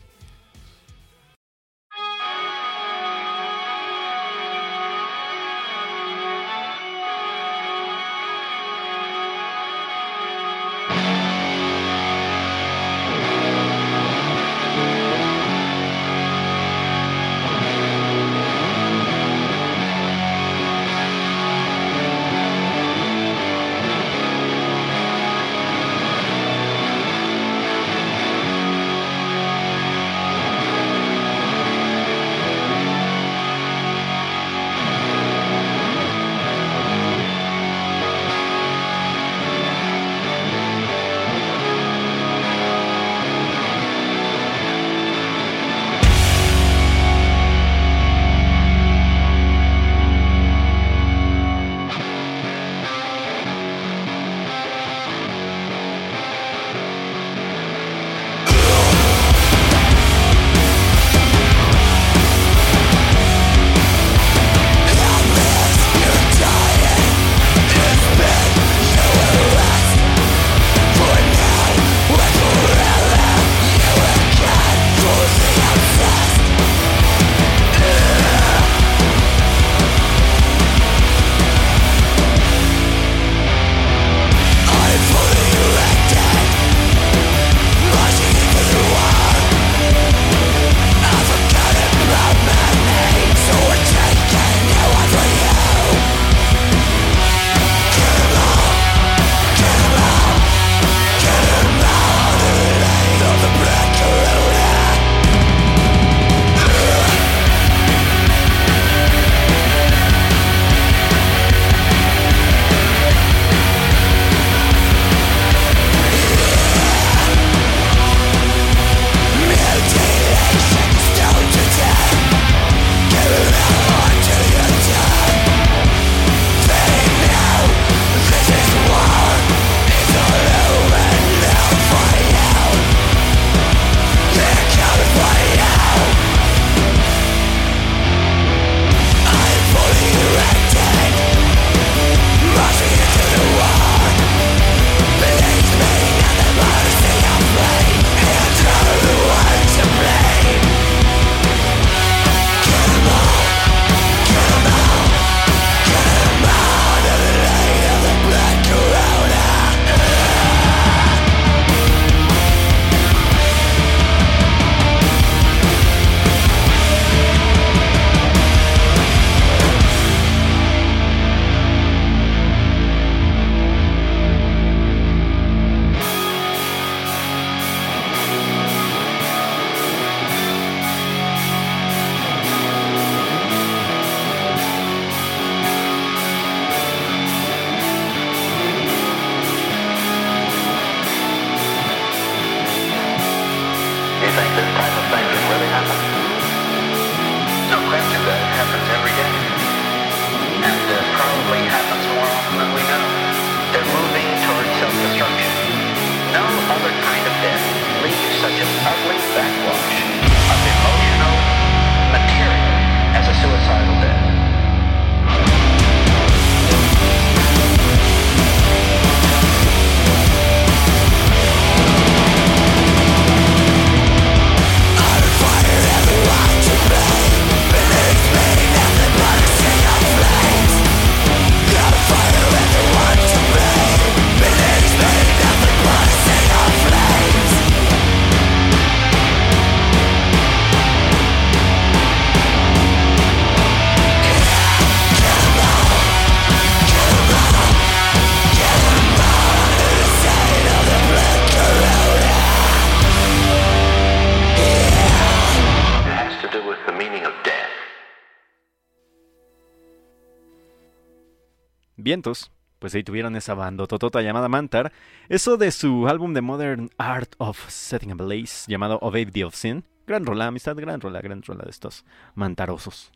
[262.78, 264.92] pues ahí tuvieron esa banda totota llamada Mantar.
[265.28, 269.84] Eso de su álbum de Modern Art of Setting a Blaze llamado Obave of Sin.
[270.06, 272.04] Gran rola, amistad, gran rola, gran rola de estos
[272.34, 273.12] mantarosos.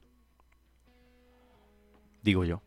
[2.22, 2.62] Digo yo.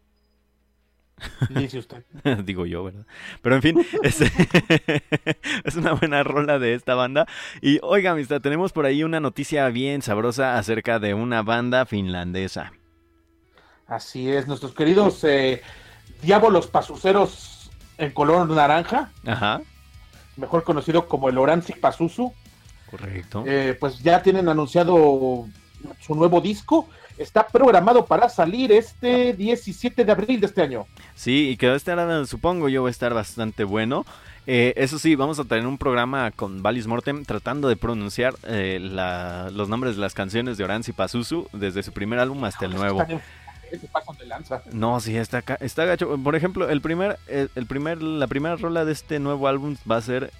[1.49, 2.03] Dice usted.
[2.43, 3.05] Digo yo, ¿verdad?
[3.41, 7.25] Pero en fin, es, una buena rola de esta banda.
[7.61, 12.73] Y oiga, amistad, tenemos por ahí una noticia bien sabrosa acerca de una banda finlandesa.
[13.87, 15.61] Así es, nuestros queridos eh,
[16.21, 19.61] diablos pasuceros en color naranja, Ajá,
[20.37, 22.33] mejor conocido como el Oranzi Pazuzu,
[22.89, 23.43] correcto.
[23.47, 25.45] eh, pues ya tienen anunciado
[26.01, 26.87] su nuevo disco.
[27.17, 30.85] Está programado para salir este 17 de abril de este año.
[31.15, 34.05] Sí, y que va a estar, supongo yo, va a estar bastante bueno.
[34.47, 38.79] Eh, eso sí, vamos a tener un programa con Valis Mortem tratando de pronunciar eh,
[38.81, 42.75] la- los nombres de las canciones de Oranzi Pazuzu desde su primer álbum hasta el
[42.75, 43.01] nuevo.
[43.75, 44.61] Están en- se pasan de lanza.
[44.71, 46.17] No, sí, está, está gacho.
[46.23, 49.97] Por ejemplo, el primer, el, el primer, la primera rola de este nuevo álbum va
[49.97, 50.31] a ser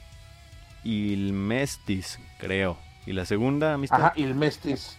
[0.84, 2.78] Ilmestis, creo.
[3.06, 4.00] Y la segunda, amistad.
[4.00, 4.98] Ajá, y el Mestis.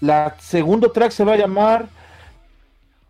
[0.00, 1.88] La segundo track se va a llamar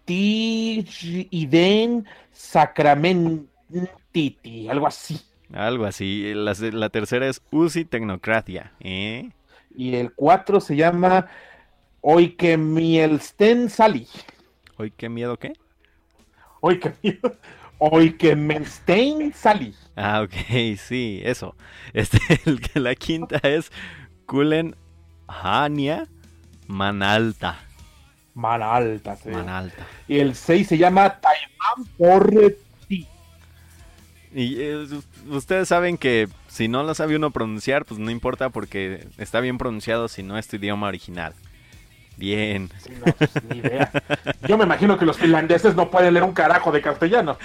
[0.07, 5.21] Iden Sacramentiti, algo así.
[5.53, 6.33] Algo así.
[6.35, 8.73] La, tercera es Uzi Tecnocratia.
[8.81, 9.31] ¿eh?
[9.75, 11.27] Y el 4 se llama
[12.01, 14.07] Oikemielsten Sali.
[14.77, 15.53] Hoy qué miedo, ¿qué?
[16.61, 17.37] Oikemiel-
[17.79, 19.75] Oikemenstein Sali.
[19.97, 21.55] Ah, ok, sí, eso.
[21.93, 23.71] Este, el que la quinta es
[24.27, 24.75] Kulen
[25.29, 26.07] Hania
[26.67, 27.59] Manalta.
[28.35, 29.15] Mana alta.
[29.17, 29.29] sí.
[29.29, 29.87] Manalta.
[30.09, 32.33] Y el 6 se llama Taiwan por
[32.89, 33.07] ti.
[34.35, 34.87] Y eh,
[35.29, 39.57] ustedes saben que si no lo sabe uno pronunciar, pues no importa porque está bien
[39.59, 41.33] pronunciado si no es tu idioma original.
[42.17, 42.71] Bien.
[42.83, 43.91] Sí, no, pues, ni idea.
[44.49, 47.37] Yo me imagino que los finlandeses no pueden leer un carajo de castellano.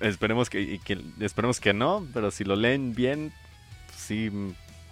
[0.00, 3.32] Esperemos que, que- esperemos que no, pero si lo leen bien,
[3.96, 4.30] sí,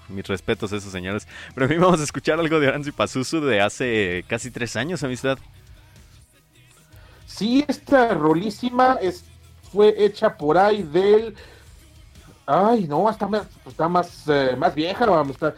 [0.08, 1.26] mis respetos a esos señores.
[1.54, 5.02] Pero a mí vamos a escuchar algo de Oranzi Pazuzu de hace casi tres años,
[5.02, 5.38] amistad.
[7.26, 9.24] Sí, esta rolísima es,
[9.72, 11.34] fue hecha por ahí del.
[12.46, 15.06] Ay, no, está más, está más, eh, más vieja.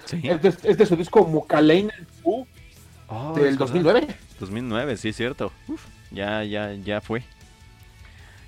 [0.06, 0.20] Sí.
[0.22, 1.90] es, de, es de su disco Mukalein
[2.22, 2.46] Fu
[3.08, 3.72] Oh, del es verdad.
[3.72, 4.06] 2009.
[4.40, 5.52] 2009, sí, es cierto.
[5.68, 7.22] Uf, ya, ya, ya fue.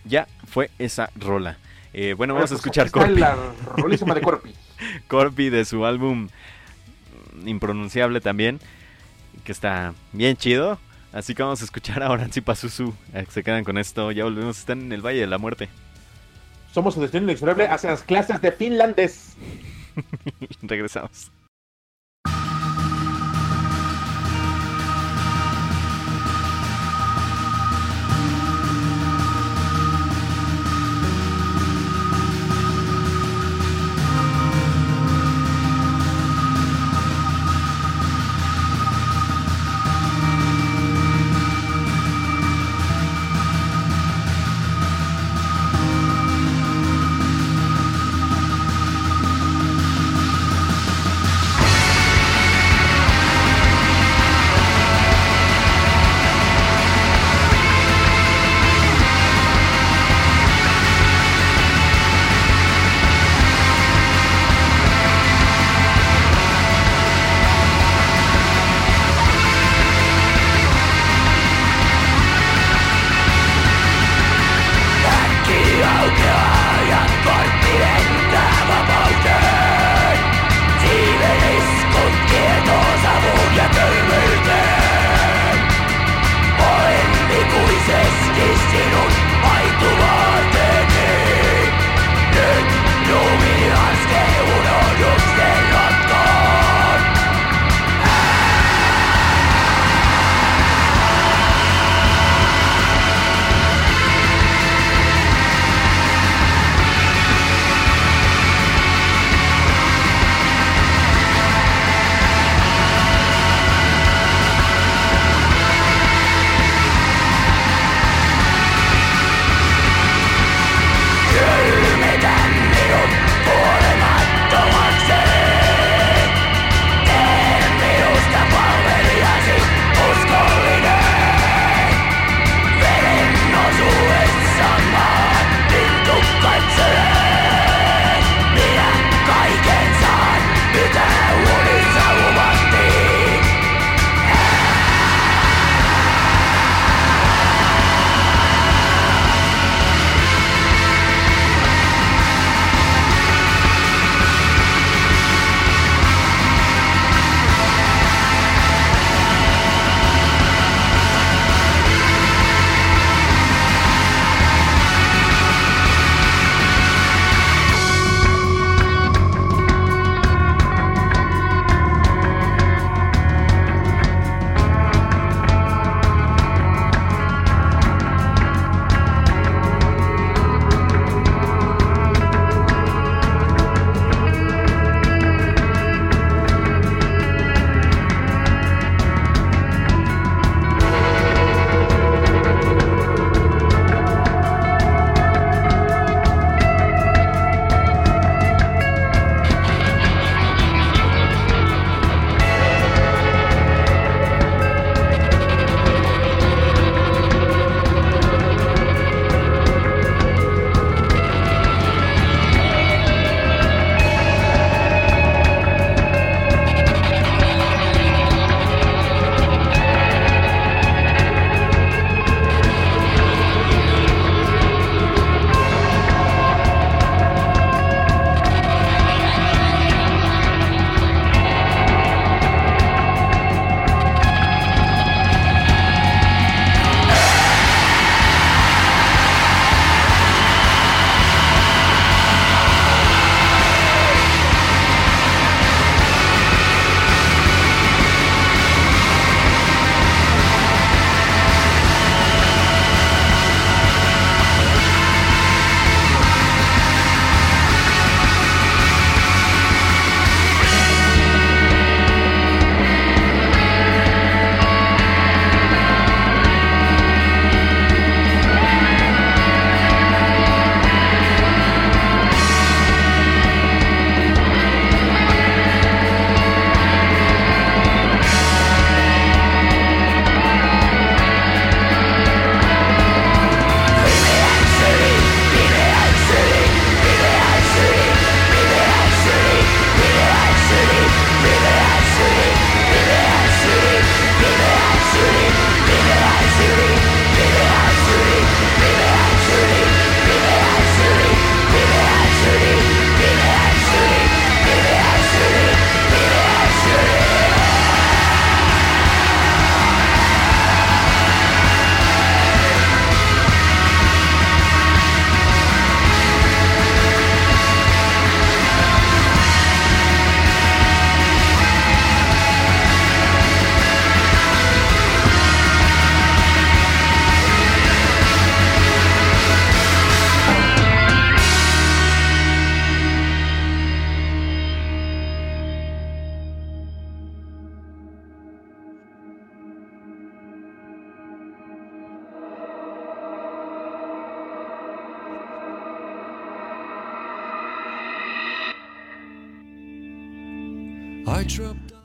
[0.05, 1.57] Ya fue esa rola.
[1.93, 3.15] Eh, bueno, vamos a Pues, escuchar Corpi.
[3.21, 3.37] La
[3.77, 4.55] rolísima de Corpi.
[5.09, 6.29] Corpi de su álbum
[7.45, 8.61] impronunciable también,
[9.45, 10.79] que está bien chido.
[11.13, 12.95] Así que vamos a escuchar a Oranzi Pazuzu.
[13.15, 15.69] Eh, Se quedan con esto, ya volvemos, están en el Valle de la Muerte.
[16.73, 19.37] Somos su destino inexorable hacia las clases de finlandés.
[20.63, 21.31] Regresamos.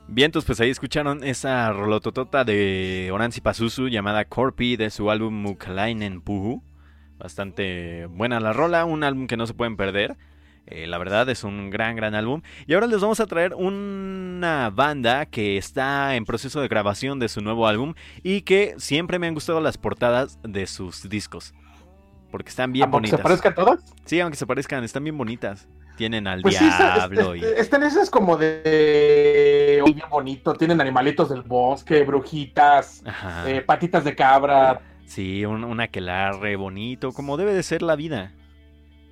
[0.06, 5.34] Bien, entonces pues ahí escucharon esa rolototota de Oranzi Pazuzu llamada Corpi de su álbum
[5.34, 6.62] Mukalainen Puhu.
[7.18, 10.16] Bastante buena la rola, un álbum que no se pueden perder.
[10.66, 12.42] Eh, la verdad es un gran, gran álbum.
[12.68, 17.28] Y ahora les vamos a traer una banda que está en proceso de grabación de
[17.28, 21.54] su nuevo álbum y que siempre me han gustado las portadas de sus discos.
[22.30, 23.18] Porque están bien ¿Aunque bonitas.
[23.18, 23.94] se parezcan todas?
[24.04, 25.68] Sí, aunque se parezcan, están bien bonitas.
[25.96, 27.50] Tienen al Pues sí, diablo este, y...
[27.60, 30.54] este, este es como de bien bonito.
[30.54, 33.02] Tienen animalitos del bosque, brujitas,
[33.46, 34.80] eh, patitas de cabra.
[35.06, 38.32] Sí, un, un aquelarre bonito, como debe de ser la vida.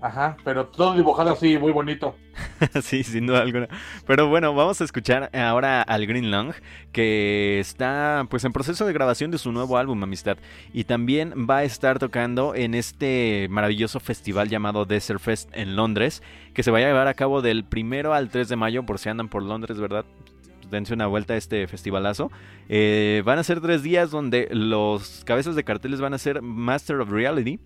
[0.02, 2.16] Ajá, pero todo dibujado así, muy bonito.
[2.82, 3.68] sí, sin duda alguna.
[4.04, 6.54] Pero bueno, vamos a escuchar ahora al Green Lung,
[6.90, 10.38] que está pues en proceso de grabación de su nuevo álbum, Amistad.
[10.72, 16.20] Y también va a estar tocando en este maravilloso festival llamado Desert Fest en Londres,
[16.52, 19.08] que se va a llevar a cabo del primero al 3 de mayo, por si
[19.08, 20.04] andan por Londres, ¿verdad?
[20.68, 22.32] Dense una vuelta a este festivalazo.
[22.68, 26.96] Eh, van a ser tres días donde los cabezas de carteles van a ser Master
[26.96, 27.60] of Reality,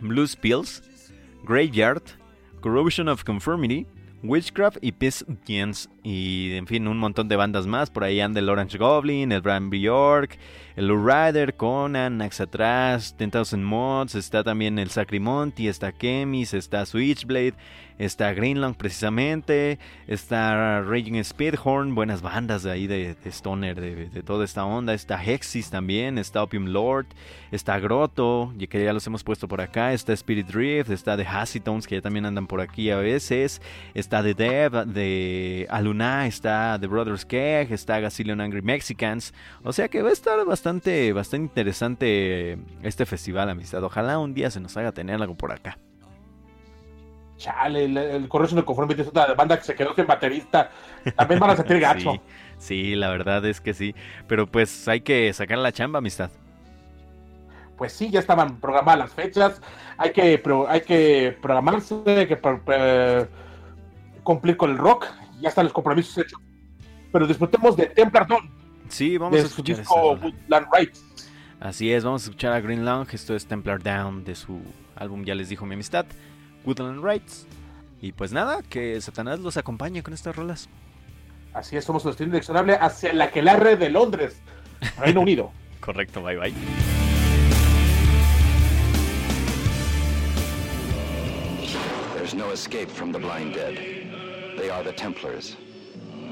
[0.00, 0.87] Blues Pills,
[1.48, 2.02] Graveyard,
[2.60, 3.86] Corrosion of Conformity,
[4.22, 5.88] Witchcraft y Peace Gens.
[6.02, 7.90] Y en fin, un montón de bandas más.
[7.90, 10.38] Por ahí anda el Orange Goblin, el Bram Bjork,
[10.78, 14.14] el Rider, Conan, Naxatras, 10,000 Mods.
[14.14, 17.54] Está también el Sacrimonti, está Chemis, está Switchblade,
[17.98, 19.80] está Greenland precisamente.
[20.06, 24.94] Está Raging Speedhorn, buenas bandas de ahí de, Stoner, de, de toda esta onda.
[24.94, 27.06] Está Hexis también, está Opium Lord,
[27.50, 29.92] está Grotto, que ya los hemos puesto por acá.
[29.92, 31.26] Está Spirit Drift, está The
[31.60, 33.60] Tones que ya también andan por aquí a veces.
[33.94, 39.34] Está The Dev, de Aluna, está The Brothers Keg, está Gazillion Angry Mexicans.
[39.64, 43.82] O sea que va a estar bastante, bastante interesante este festival, amistad.
[43.82, 45.78] Ojalá un día se nos haga tener algo por acá.
[47.36, 50.70] Chale, el, el Corrosion de Conformity es otra banda que se quedó sin baterista.
[51.16, 52.12] También van a sentir gacho.
[52.12, 52.20] Sí,
[52.58, 53.94] sí, la verdad es que sí.
[54.26, 56.30] Pero pues hay que sacar la chamba, amistad.
[57.76, 59.60] Pues sí, ya estaban programadas las fechas.
[59.98, 63.26] Hay que, pro- hay que programarse, hay que pro- eh,
[64.24, 65.06] cumplir con el rock.
[65.40, 66.40] Ya están los compromisos hechos.
[67.12, 68.50] Pero disfrutemos de Templar Dawn,
[68.88, 70.20] Sí, vamos a de escuchar esa disco rola.
[70.22, 71.04] Woodland Rights.
[71.60, 73.08] Así es, vamos a escuchar a Green Lung.
[73.12, 74.60] Esto es Templar Down de su
[74.96, 76.06] álbum, ya les dijo mi amistad,
[76.64, 77.46] Woodland Rights.
[78.00, 80.68] Y pues nada, que Satanás los acompañe con estas rolas.
[81.52, 84.40] Así es, somos su destino inexorable hacia la Aquelarre de Londres,
[84.98, 85.50] Reino Unido.
[85.80, 86.54] Correcto, bye bye.
[92.14, 93.74] There's no escape from the blind dead.
[94.56, 95.56] They are the Templars,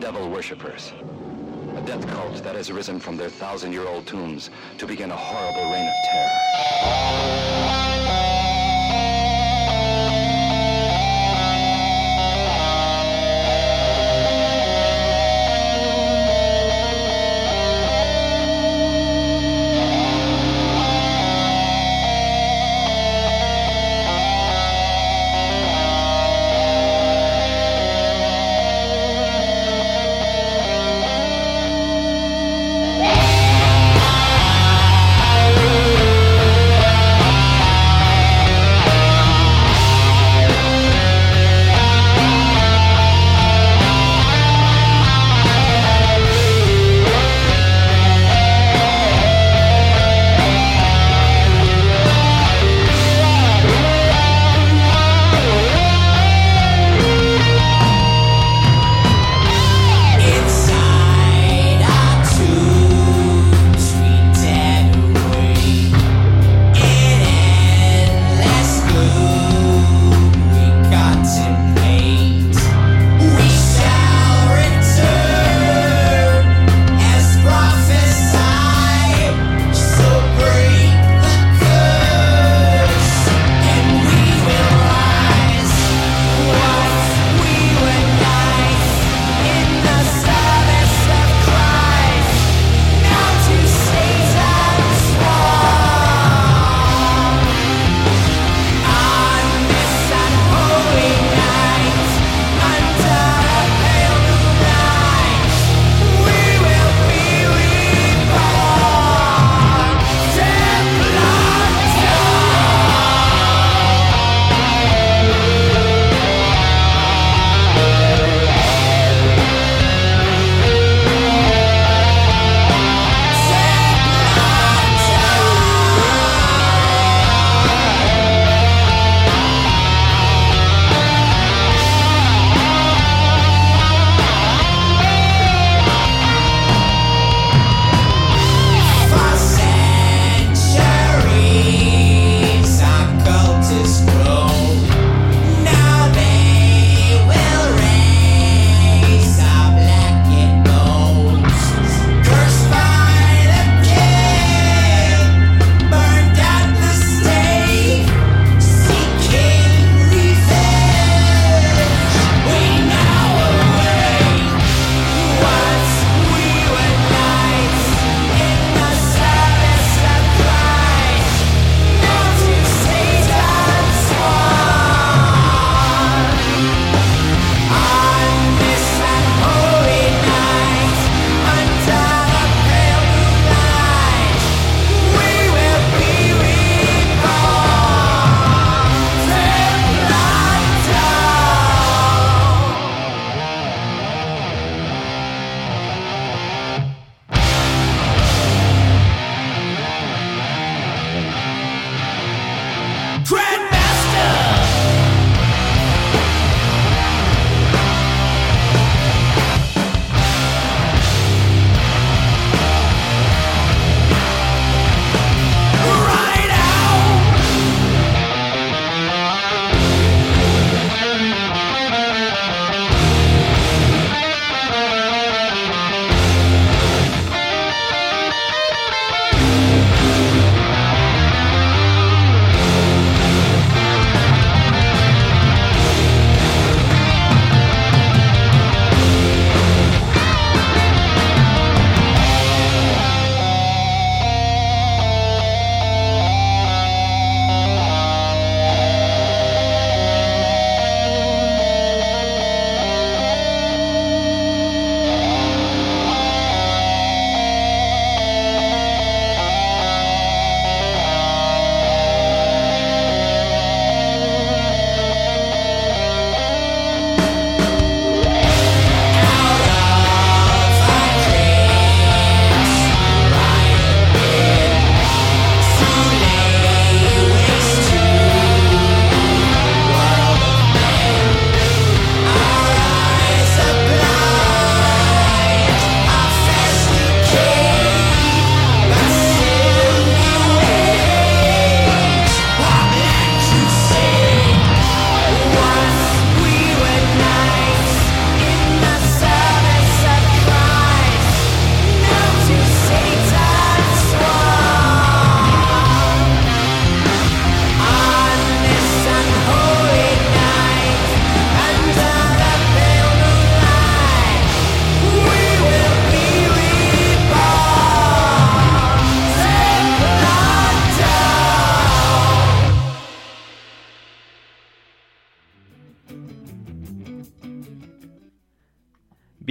[0.00, 0.92] devil worshippers.
[1.76, 4.48] A death cult that has arisen from their thousand year old tombs
[4.78, 8.45] to begin a horrible reign of terror.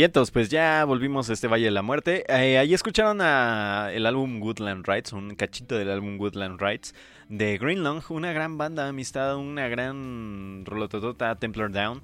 [0.05, 2.25] Vientos, pues ya volvimos a este Valle de la Muerte.
[2.29, 6.93] Eh, ahí escucharon a el álbum Woodland Rights, un cachito del álbum Woodland Rights
[7.27, 12.03] de Greenlong, una gran banda amistad, una gran rolototota Templar Down.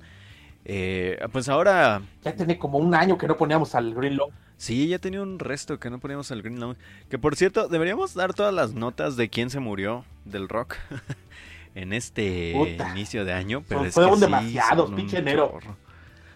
[0.66, 4.32] Eh, pues ahora Ya tiene como un año que no poníamos al Green Long.
[4.58, 6.78] Sí, ya tenía un resto que no poníamos al Green Long.
[7.08, 10.76] Que por cierto, deberíamos dar todas las notas de quién se murió del rock
[11.76, 12.90] en este Puta.
[12.90, 13.64] inicio de año.
[13.68, 15.60] Pero Son- es fueron que sí, demasiados, un pinche enero.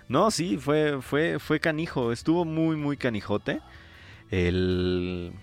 [0.08, 2.12] No, sí, fue, fue, fue canijo.
[2.12, 3.62] Estuvo muy, muy canijote.
[4.30, 5.34] El.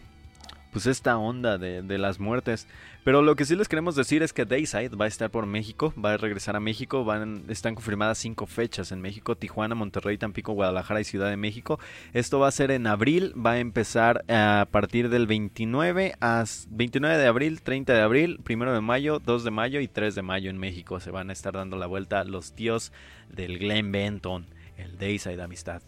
[0.72, 2.66] Pues esta onda de, de las muertes.
[3.04, 5.92] Pero lo que sí les queremos decir es que Dayside va a estar por México,
[6.02, 7.04] va a regresar a México,
[7.48, 11.80] están confirmadas cinco fechas en México, Tijuana, Monterrey, Tampico, Guadalajara y Ciudad de México.
[12.12, 17.18] Esto va a ser en abril, va a empezar a partir del 29 a 29
[17.18, 20.48] de abril, 30 de abril, 1 de mayo, 2 de mayo y 3 de mayo
[20.48, 21.00] en México.
[21.00, 22.92] Se van a estar dando la vuelta los tíos
[23.28, 24.46] del Glen Benton,
[24.76, 25.82] el Dayside Amistad.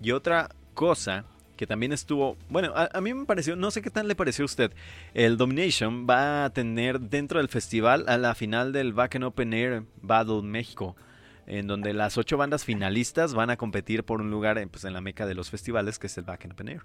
[0.00, 1.24] Y otra cosa
[1.58, 4.44] que también estuvo, bueno, a, a mí me pareció, no sé qué tal le pareció
[4.44, 4.72] a usted,
[5.12, 9.52] el Domination va a tener dentro del festival a la final del Back and Open
[9.52, 10.96] Air Battle México,
[11.46, 14.92] en donde las ocho bandas finalistas van a competir por un lugar en, pues, en
[14.94, 16.82] la meca de los festivales, que es el Back and Open Air.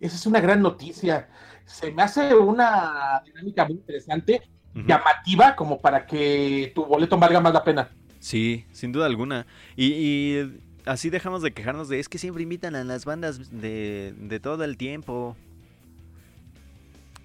[0.00, 1.28] Esa es una gran noticia.
[1.64, 4.42] Se me hace una dinámica muy interesante,
[4.74, 7.88] llamativa, como para que tu boleto valga más la pena.
[8.18, 9.46] Sí, sin duda alguna.
[9.76, 14.14] Y, y así dejamos de quejarnos de es que siempre invitan a las bandas de,
[14.18, 15.36] de todo el tiempo.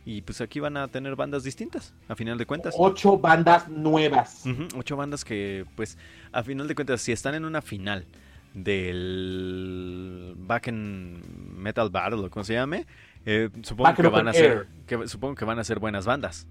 [0.07, 2.75] Y pues aquí van a tener bandas distintas, a final de cuentas.
[2.77, 4.43] Ocho bandas nuevas.
[4.77, 5.97] Ocho bandas que, pues,
[6.31, 8.05] a final de cuentas, si están en una final
[8.53, 11.23] del Back in
[11.57, 12.85] Metal Battle o como se llame,
[13.25, 16.47] eh, supongo Back que van a ser, que, supongo que van a ser buenas bandas.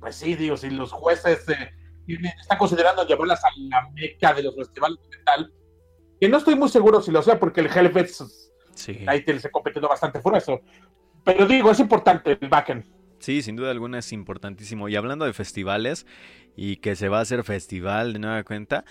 [0.00, 1.70] Pues sí, digo, si los jueces eh,
[2.06, 5.52] están considerando llevarlas a la meca de los festivales de metal,
[6.20, 8.22] que no estoy muy seguro si lo sea, porque el Hellfest
[8.74, 8.98] Sí.
[9.06, 10.60] ahí te- se competiendo bastante grueso.
[11.24, 12.84] Pero digo, es importante el backend.
[13.18, 14.88] Sí, sin duda alguna es importantísimo.
[14.88, 16.06] Y hablando de festivales
[16.56, 18.84] y que se va a hacer festival de nueva cuenta,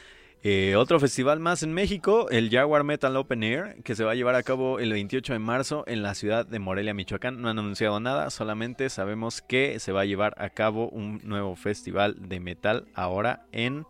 [0.44, 4.16] eh, otro festival más en México, el Jaguar Metal Open Air, que se va a
[4.16, 7.42] llevar a cabo el 28 de marzo en la ciudad de Morelia, Michoacán.
[7.42, 11.56] No han anunciado nada, solamente sabemos que se va a llevar a cabo un nuevo
[11.56, 13.86] festival de metal ahora en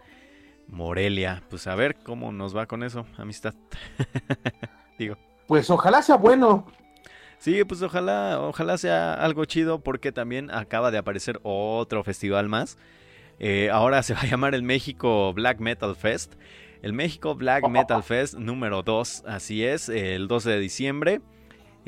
[0.68, 1.44] Morelia.
[1.50, 3.54] Pues a ver cómo nos va con eso, amistad.
[4.98, 5.18] Digo.
[5.48, 6.66] Pues ojalá sea bueno.
[7.40, 12.78] Sí, pues ojalá, ojalá sea algo chido porque también acaba de aparecer otro festival más.
[13.40, 16.34] Eh, ahora se va a llamar el México Black Metal Fest.
[16.82, 21.22] El México Black Metal Fest número 2, así es, el 12 de diciembre.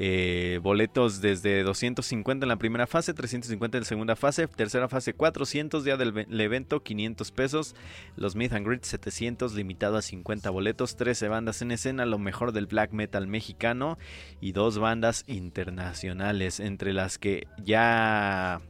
[0.02, 5.14] Eh, boletos desde 250 en la primera fase, 350 en la segunda fase, tercera fase
[5.14, 7.76] 400, día del ve- el evento 500 pesos,
[8.16, 12.54] los Meet and Greet 700, limitado a 50 boletos, 13 bandas en escena, lo mejor
[12.54, 13.98] del black metal mexicano
[14.40, 18.62] y dos bandas internacionales, entre las que ya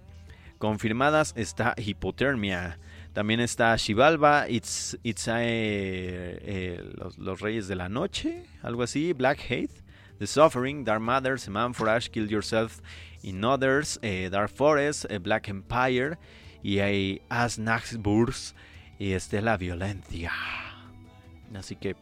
[0.57, 2.79] confirmadas está Hipotermia.
[3.13, 9.13] También está Shivalba, It's, It's eh, eh, los, los Reyes de la Noche, algo así,
[9.13, 9.83] Black Hate,
[10.19, 12.81] The Suffering, Dark Mothers, Man for Ash, Kill Yourself,
[13.23, 16.17] In Others, eh, Dark Forest, eh, Black Empire
[16.61, 18.53] y hay Asnaxburs
[18.97, 20.31] y este la violencia.
[21.55, 21.95] Así que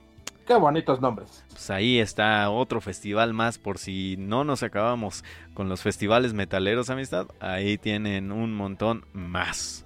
[0.47, 1.43] Qué bonitos nombres.
[1.49, 5.23] pues ahí está otro festival más por si no nos acabamos
[5.53, 7.27] con los festivales metaleros, amistad.
[7.39, 9.85] Ahí tienen un montón más.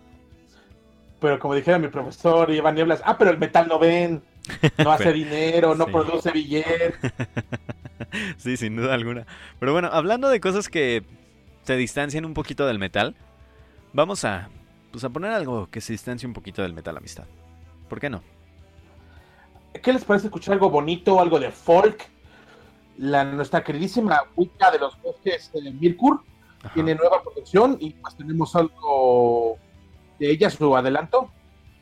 [1.19, 4.23] Pero como dijera mi profesor Iván Nieblas, ah, pero el metal no ven,
[4.77, 5.91] no hace dinero, no sí.
[5.91, 6.93] produce billete.
[8.37, 9.25] sí, sin duda alguna.
[9.59, 11.03] Pero bueno, hablando de cosas que
[11.63, 13.15] se distancian un poquito del metal,
[13.93, 14.49] vamos a,
[14.91, 17.25] pues a poner algo que se distancie un poquito del metal, amistad.
[17.89, 18.21] ¿Por qué no?
[19.81, 22.07] ¿Qué les parece escuchar algo bonito, algo de folk?
[22.97, 26.21] La, nuestra queridísima Wicca de los bosques de Mirkur
[26.61, 26.73] Ajá.
[26.73, 29.57] tiene nueva producción y pues tenemos algo
[30.19, 31.31] de ella, su adelanto.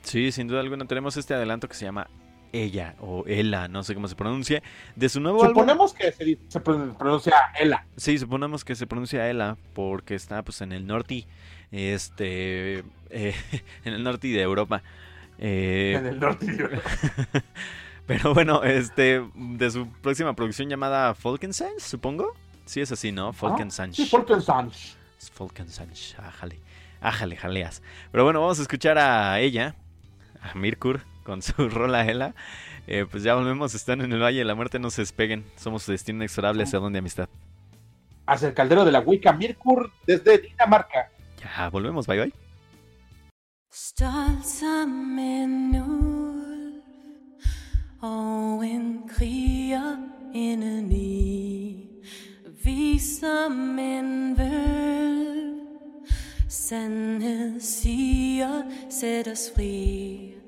[0.03, 2.07] Sí, sin duda alguna tenemos este adelanto que se llama
[2.53, 4.63] Ella o Ela, no sé cómo se pronuncie,
[4.95, 5.63] de su nuevo álbum.
[5.63, 7.85] Suponemos que se, pronuncia Ela.
[7.95, 11.27] Sí, suponemos que se pronuncia Ela porque está pues en el norte,
[11.71, 13.35] este, eh,
[13.85, 14.81] en el norte de Europa.
[15.37, 16.89] Eh, en el norte de Europa.
[18.05, 22.33] pero bueno, este, de su próxima producción llamada Falkensands, supongo.
[22.65, 23.33] Sí es así, ¿no?
[23.33, 23.95] Falkensands.
[23.95, 24.97] Sí, Falkensands.
[25.33, 26.59] Falkensands, ájale,
[27.01, 27.81] ájale, jaleas.
[28.11, 29.75] Pero bueno, vamos a escuchar a ella,
[30.41, 32.33] a Mirkur, con su rola Ela.
[32.87, 35.45] Eh, pues ya volvemos, están en el Valle de la Muerte, no se despeguen.
[35.55, 37.29] Somos su destino inexorable hacia donde amistad.
[38.25, 41.11] Hacia el caldero de la Wicca Mirkur desde Dinamarca.
[41.39, 42.33] Ya, volvemos, bye bye.
[43.71, 45.83] Som en
[48.01, 48.63] Og
[49.09, 49.97] kriger
[50.33, 51.85] indeni
[52.63, 55.59] Vi som en vølv
[56.47, 60.38] Sandhed siger, sæt os fri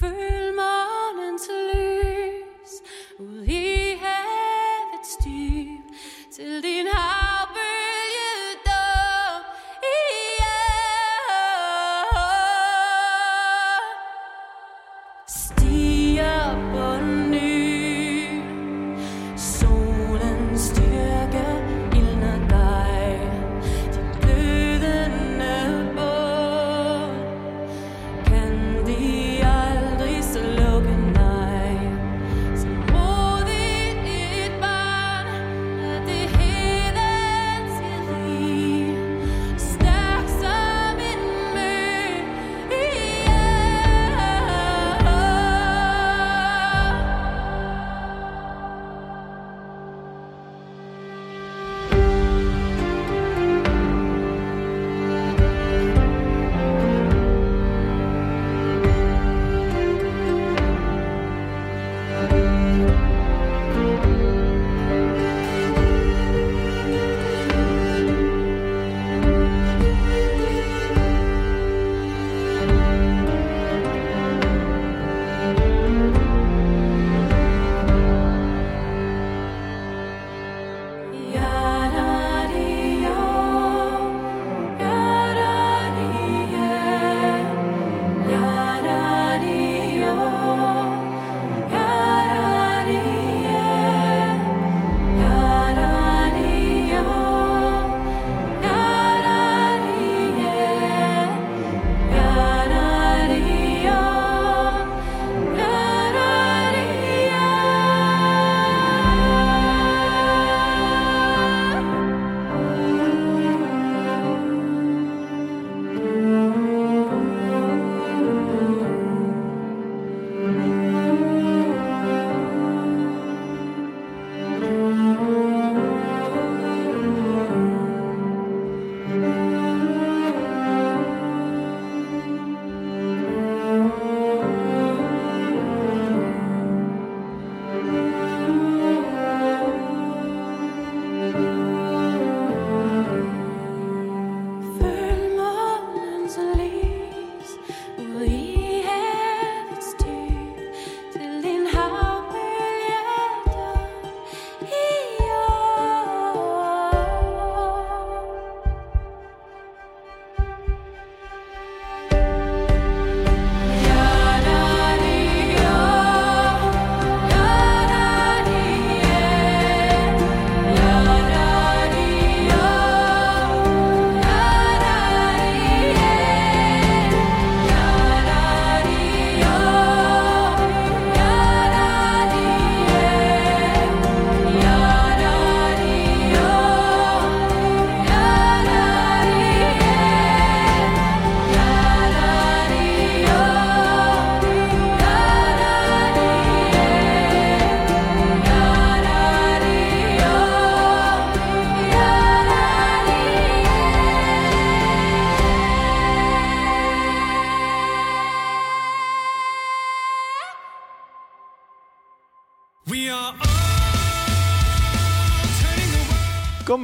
[0.00, 2.82] Fullmånens lys,
[3.18, 5.16] och i havets
[6.36, 7.19] till din hand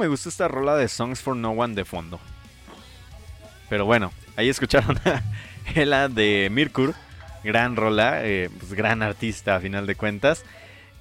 [0.07, 2.17] me gusta esta rola de Songs for No One de fondo?
[3.67, 5.21] Pero bueno, ahí escucharon a
[5.75, 6.93] Ella de Mirkur.
[7.43, 10.45] Gran rola, eh, pues gran artista a final de cuentas.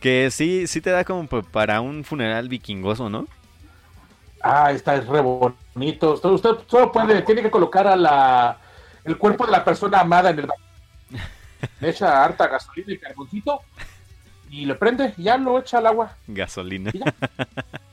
[0.00, 3.28] Que sí, sí te da como pa- para un funeral vikingoso, ¿no?
[4.42, 6.14] Ah, está es re bonito.
[6.14, 8.58] Usted, usted solo puede, tiene que colocar a la,
[9.04, 10.48] el cuerpo de la persona amada en el.
[11.80, 13.60] Le echa harta gasolina y carboncito
[14.50, 16.16] y le prende y ya lo echa al agua.
[16.26, 16.90] Gasolina.
[16.92, 17.14] Y ya.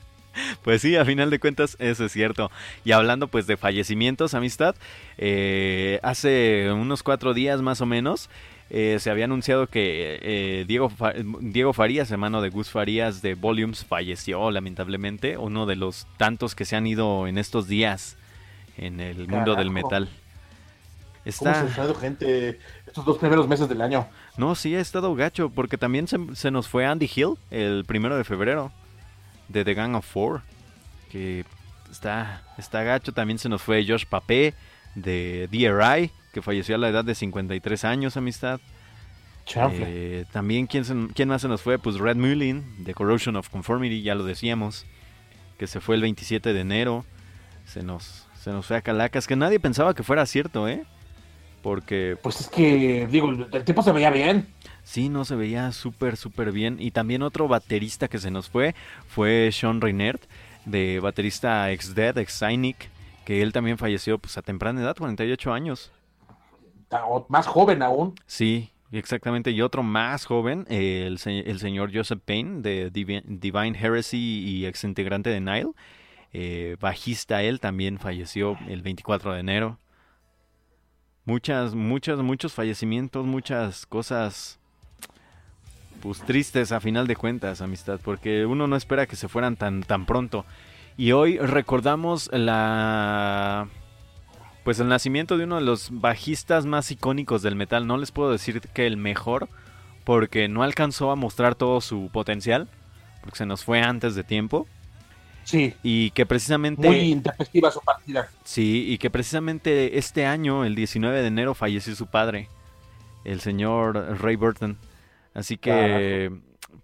[0.62, 2.50] Pues sí, a final de cuentas eso es cierto.
[2.84, 4.74] Y hablando pues de fallecimientos, amistad,
[5.18, 8.30] eh, hace unos cuatro días más o menos
[8.70, 13.34] eh, se había anunciado que eh, Diego, Fa- Diego Farías, hermano de Gus Farías de
[13.34, 15.36] Volumes, falleció lamentablemente.
[15.36, 18.16] Uno de los tantos que se han ido en estos días
[18.76, 20.08] en el mundo del metal.
[21.38, 21.68] ¿Cómo Está...
[21.68, 24.06] se ha ido gente estos dos primeros meses del año?
[24.36, 28.16] No, sí, ha estado gacho, porque también se, se nos fue Andy Hill el primero
[28.16, 28.72] de febrero,
[29.48, 30.42] de The Gang of Four,
[31.10, 31.44] que
[31.90, 33.12] está, está gacho.
[33.12, 34.54] También se nos fue Josh Papé,
[34.94, 38.60] de DRI, que falleció a la edad de 53 años, amistad.
[39.74, 41.78] Eh, también, ¿quién, se- ¿quién más se nos fue?
[41.78, 44.86] Pues Red Mullin, de Corrosion of Conformity, ya lo decíamos,
[45.58, 47.04] que se fue el 27 de enero.
[47.66, 50.84] Se nos, se nos fue a Calacas, que nadie pensaba que fuera cierto, ¿eh?
[51.62, 54.46] Porque Pues es que, digo, el tipo se veía bien.
[54.84, 56.76] Sí, no se veía súper, súper bien.
[56.78, 58.74] Y también otro baterista que se nos fue
[59.08, 60.22] fue Sean Reinert,
[60.64, 62.88] de baterista ex-Dead, ex-Cynic,
[63.24, 65.90] que él también falleció pues, a temprana edad, 48 años.
[67.28, 68.14] Más joven aún.
[68.26, 69.50] Sí, exactamente.
[69.50, 74.16] Y otro más joven, el, el señor Joseph Payne de Divi- Divine Heresy
[74.46, 75.70] y ex integrante de Nile.
[76.32, 79.78] Eh, bajista él también falleció el 24 de enero.
[81.24, 84.60] Muchas, muchas, muchos fallecimientos, muchas cosas
[86.04, 89.82] pues tristes a final de cuentas, amistad, porque uno no espera que se fueran tan,
[89.82, 90.44] tan pronto.
[90.98, 93.68] Y hoy recordamos la
[94.64, 97.86] pues el nacimiento de uno de los bajistas más icónicos del metal.
[97.86, 99.48] No les puedo decir que el mejor,
[100.04, 102.68] porque no alcanzó a mostrar todo su potencial,
[103.22, 104.66] porque se nos fue antes de tiempo.
[105.44, 106.86] Sí, Y que precisamente.
[106.86, 108.28] muy intempestiva su partida.
[108.44, 112.48] Sí, y que precisamente este año, el 19 de enero, falleció su padre,
[113.24, 114.78] el señor Ray Burton.
[115.34, 116.30] Así que,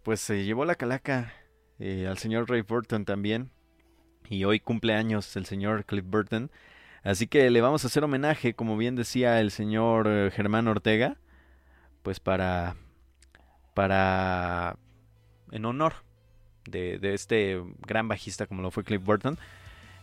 [0.02, 1.32] pues se llevó la calaca
[1.78, 3.50] eh, al señor Ray Burton también.
[4.28, 6.50] Y hoy cumple años el señor Cliff Burton.
[7.02, 11.16] Así que le vamos a hacer homenaje, como bien decía el señor eh, Germán Ortega,
[12.02, 12.76] pues para,
[13.74, 14.76] para,
[15.50, 15.94] en honor
[16.68, 19.38] de, de este gran bajista como lo fue Cliff Burton.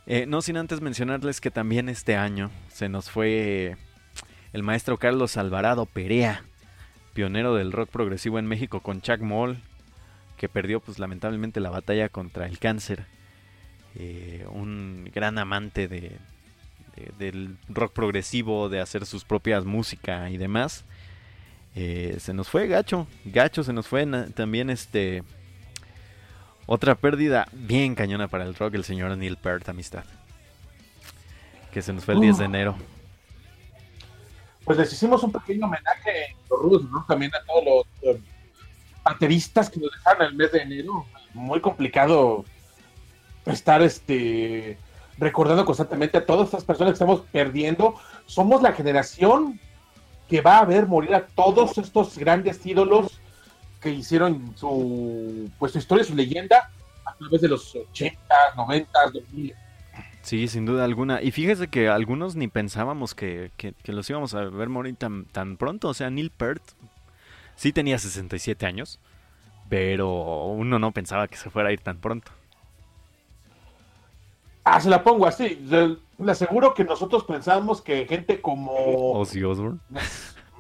[0.08, 3.76] Eh, no sin antes mencionarles que también este año se nos fue
[4.54, 6.46] el maestro Carlos Alvarado Perea,
[7.18, 9.58] pionero del rock progresivo en México con Chuck Moll,
[10.38, 13.06] que perdió pues lamentablemente la batalla contra el cáncer.
[13.96, 16.12] Eh, un gran amante de,
[16.96, 20.86] de- del rock progresivo, de hacer sus propias música y demás.
[21.74, 25.24] Eh, se nos fue gacho, gacho se nos fue también este
[26.68, 30.04] otra pérdida bien cañona para el rock, el señor Neil Peart, amistad.
[31.74, 32.78] Que se nos fue el 10 de enero.
[34.68, 37.06] Pues les hicimos un pequeño homenaje en los rudos, ¿no?
[37.08, 38.22] También a todos los eh,
[39.18, 41.06] que nos dejaron el mes de enero.
[41.34, 42.44] Muy complicado
[43.46, 44.78] estar este
[45.18, 47.96] recordando constantemente a todas estas personas que estamos perdiendo.
[48.26, 49.58] Somos la generación
[50.28, 53.22] que va a ver morir a todos estos grandes ídolos
[53.80, 56.70] que hicieron su pues su historia, su leyenda
[57.06, 58.18] a través de los 80,
[58.58, 59.56] 90, 2000.
[60.28, 61.22] Sí, sin duda alguna.
[61.22, 65.24] Y fíjese que algunos ni pensábamos que, que- que los íbamos a ver morir tan,
[65.24, 65.88] tan pronto.
[65.88, 66.62] O sea, Neil Peart
[67.56, 69.00] sí tenía 67 años,
[69.70, 72.30] pero uno no pensaba que se fuera a ir tan pronto.
[74.66, 75.66] Ah, se la pongo así.
[76.20, 78.74] Le aseguro que nosotros pensamos que gente como
[79.14, 79.80] Ozzy Osbourne.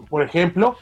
[0.09, 0.77] por ejemplo,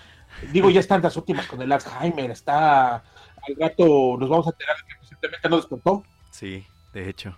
[0.52, 4.76] digo, ya están las últimas con el Alzheimer, está al rato nos vamos a enterar
[4.88, 6.04] que simplemente no despertó.
[6.30, 7.36] Sí, de hecho.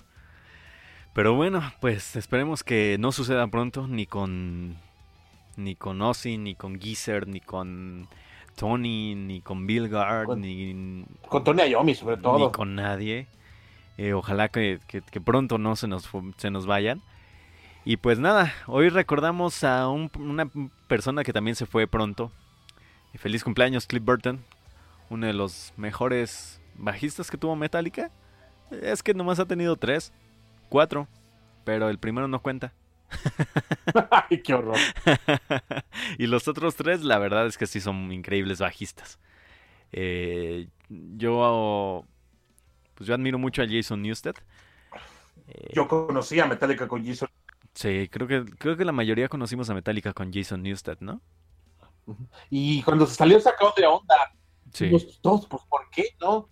[1.17, 4.77] Pero bueno, pues esperemos que no suceda pronto ni con
[5.55, 8.07] ni con Ozzy, ni con Geezer, ni con
[8.55, 12.51] Tony, ni con Bill Gard, Con- ni, Con Tony Iommi, sobre ni todo.
[12.51, 13.25] con nadie.
[13.97, 16.07] Eh, ojalá que, que- que pronto no se nos,
[16.37, 17.01] se nos vayan.
[17.83, 20.47] Y pues nada, hoy recordamos a un- una
[20.87, 22.31] persona que también se fue pronto.
[23.11, 24.39] Y feliz cumpleaños, Cliff Burton.
[25.09, 28.11] Uno de los mejores bajistas que tuvo Metallica.
[28.69, 30.13] Es que nomás ha tenido tres,
[30.69, 31.07] cuatro.
[31.63, 32.73] Pero el primero no cuenta.
[34.29, 34.77] Ay, qué horror.
[36.17, 39.19] y los otros tres, la verdad es que sí son increíbles bajistas.
[39.91, 42.05] Eh, yo,
[42.95, 44.35] pues yo admiro mucho a Jason Newsted.
[45.47, 47.29] Eh, Yo conocí a Metallica con Jason.
[47.73, 51.21] Sí, creo que, creo que la mayoría conocimos a Metallica con Jason Newsted, ¿no?
[52.49, 54.15] Y cuando se salió sacado de onda,
[54.73, 54.85] Sí.
[54.85, 56.49] dijimos todos, pues ¿por qué no?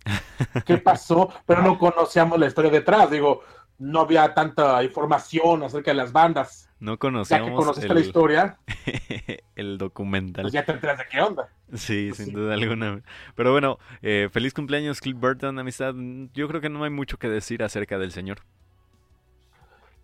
[0.64, 1.30] ¿Qué pasó?
[1.46, 3.42] Pero no conocíamos la historia detrás, digo,
[3.78, 6.68] no había tanta información acerca de las bandas.
[6.78, 8.58] No Ya que conocíamos conociste la historia,
[9.56, 10.42] el documental.
[10.42, 11.48] pues ya te enteras de qué onda.
[11.74, 12.32] Sí, Pues sin sí.
[12.32, 13.02] duda alguna.
[13.34, 15.94] Pero bueno, eh, feliz cumpleaños, Cliff Burton, amistad.
[16.34, 18.38] Yo creo que no hay mucho que decir acerca del señor.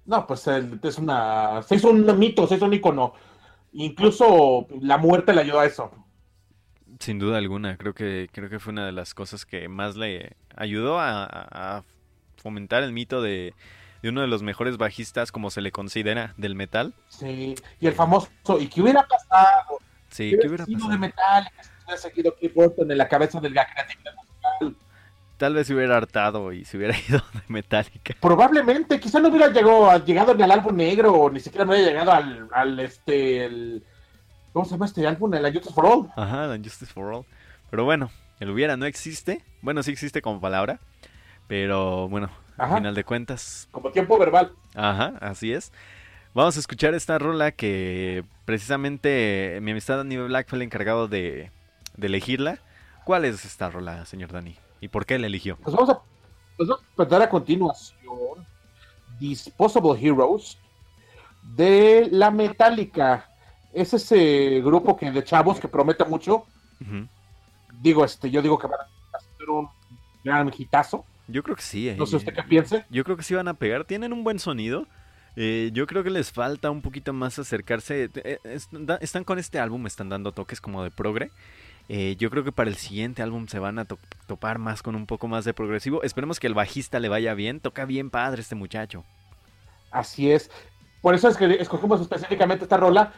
[0.04, 1.62] No, pues él es una.
[1.62, 3.14] Se hizo un mito, se hizo un icono.
[3.72, 5.90] Incluso la muerte le ayudó a eso.
[6.98, 10.36] Sin duda alguna, creo que, creo que fue una de las cosas que más le
[10.54, 11.84] ayudó a- a
[12.42, 13.54] fomentar el mito de,
[14.02, 16.94] de uno de los mejores bajistas, como se le considera, del metal.
[17.08, 17.54] Sí.
[17.80, 18.30] Y el famoso.
[18.60, 19.78] ¿Y qué hubiera pasado?
[20.10, 20.92] Sí, ¿qué hubiera sido pasado?
[20.92, 21.48] de metal?
[21.62, 24.76] si hubiera seguido Cliff Burton en la cabeza de la creatividad musical?
[25.38, 28.14] Tal vez se hubiera hartado y se hubiera ido de Metallica.
[28.20, 31.88] Probablemente, quizá no hubiera llegado, llegado ni al álbum negro, o ni siquiera no hubiera
[31.88, 33.84] llegado al, al este, el-
[34.52, 35.32] ¿Cómo se llama este álbum?
[35.32, 36.10] El Justice for All.
[36.14, 37.24] Ajá, la Justice for All.
[37.70, 39.42] Pero bueno, el hubiera no existe.
[39.62, 40.78] Bueno, sí existe como palabra.
[41.52, 42.76] Pero bueno, Ajá.
[42.76, 44.52] al final de cuentas, Como tiempo verbal.
[44.74, 45.70] Ajá, así es.
[46.32, 51.50] Vamos a escuchar esta rola que precisamente mi amistad Danny Black fue el encargado de,
[51.98, 52.58] de elegirla.
[53.04, 54.56] ¿Cuál es esta rola, señor Dani?
[54.80, 55.58] ¿Y por qué la eligió?
[55.58, 56.00] Pues vamos a,
[56.56, 57.98] pues vamos a presentar a continuación
[59.20, 60.56] Disposable Heroes
[61.54, 63.28] de la Metallica.
[63.74, 66.46] Es ese grupo que de chavos que promete mucho.
[67.82, 69.68] Digo, este, yo digo que van a hacer un
[70.24, 71.04] gran hitazo.
[71.28, 71.88] Yo creo que sí.
[71.88, 71.96] eh.
[71.98, 72.84] No sé usted qué piense.
[72.90, 73.84] Yo creo que sí van a pegar.
[73.84, 74.86] Tienen un buen sonido.
[75.36, 78.10] Eh, yo creo que les falta un poquito más acercarse.
[78.14, 78.38] eh,
[79.00, 81.30] están con este álbum, están dando toques como de progre.
[81.88, 84.94] Eh, yo creo que para el siguiente álbum se van a to- topar más con
[84.94, 86.02] un poco más de progresivo.
[86.02, 87.60] Esperemos que el bajista le vaya bien.
[87.60, 89.04] Toca bien padre este muchacho.
[89.90, 90.50] Así es.
[91.00, 93.12] Por eso es que escogimos específicamente esta rola,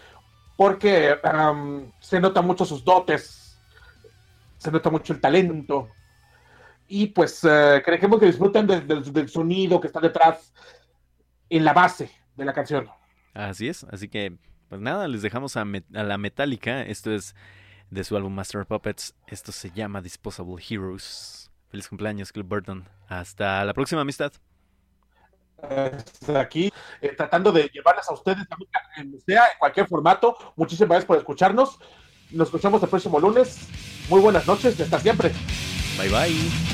[0.57, 1.17] porque
[2.01, 3.59] se nota mucho sus dotes,
[4.59, 5.89] se nota mucho el talento.
[6.87, 10.53] Y pues eh, queremos que disfruten de- del- del sonido que está detrás
[11.49, 12.89] en la base de la canción.
[13.33, 14.37] Así es, así que
[14.69, 16.83] pues nada, les dejamos a, la Metallica.
[16.83, 17.35] Esto es
[17.91, 19.15] de su álbum Master of Puppets.
[19.27, 21.51] Esto se llama Disposable Heroes.
[21.69, 22.89] Feliz cumpleaños, Cliff Burton.
[23.09, 24.33] Hasta la próxima amistad.
[26.37, 26.71] Aquí
[27.01, 28.45] eh, tratando de llevarlas a ustedes
[28.97, 30.37] en, sea en cualquier formato.
[30.57, 31.79] Muchísimas gracias por escucharnos.
[32.31, 33.69] Nos escuchamos el próximo lunes.
[34.09, 35.33] Muy buenas noches y hasta siempre.
[35.99, 36.74] Bye bye.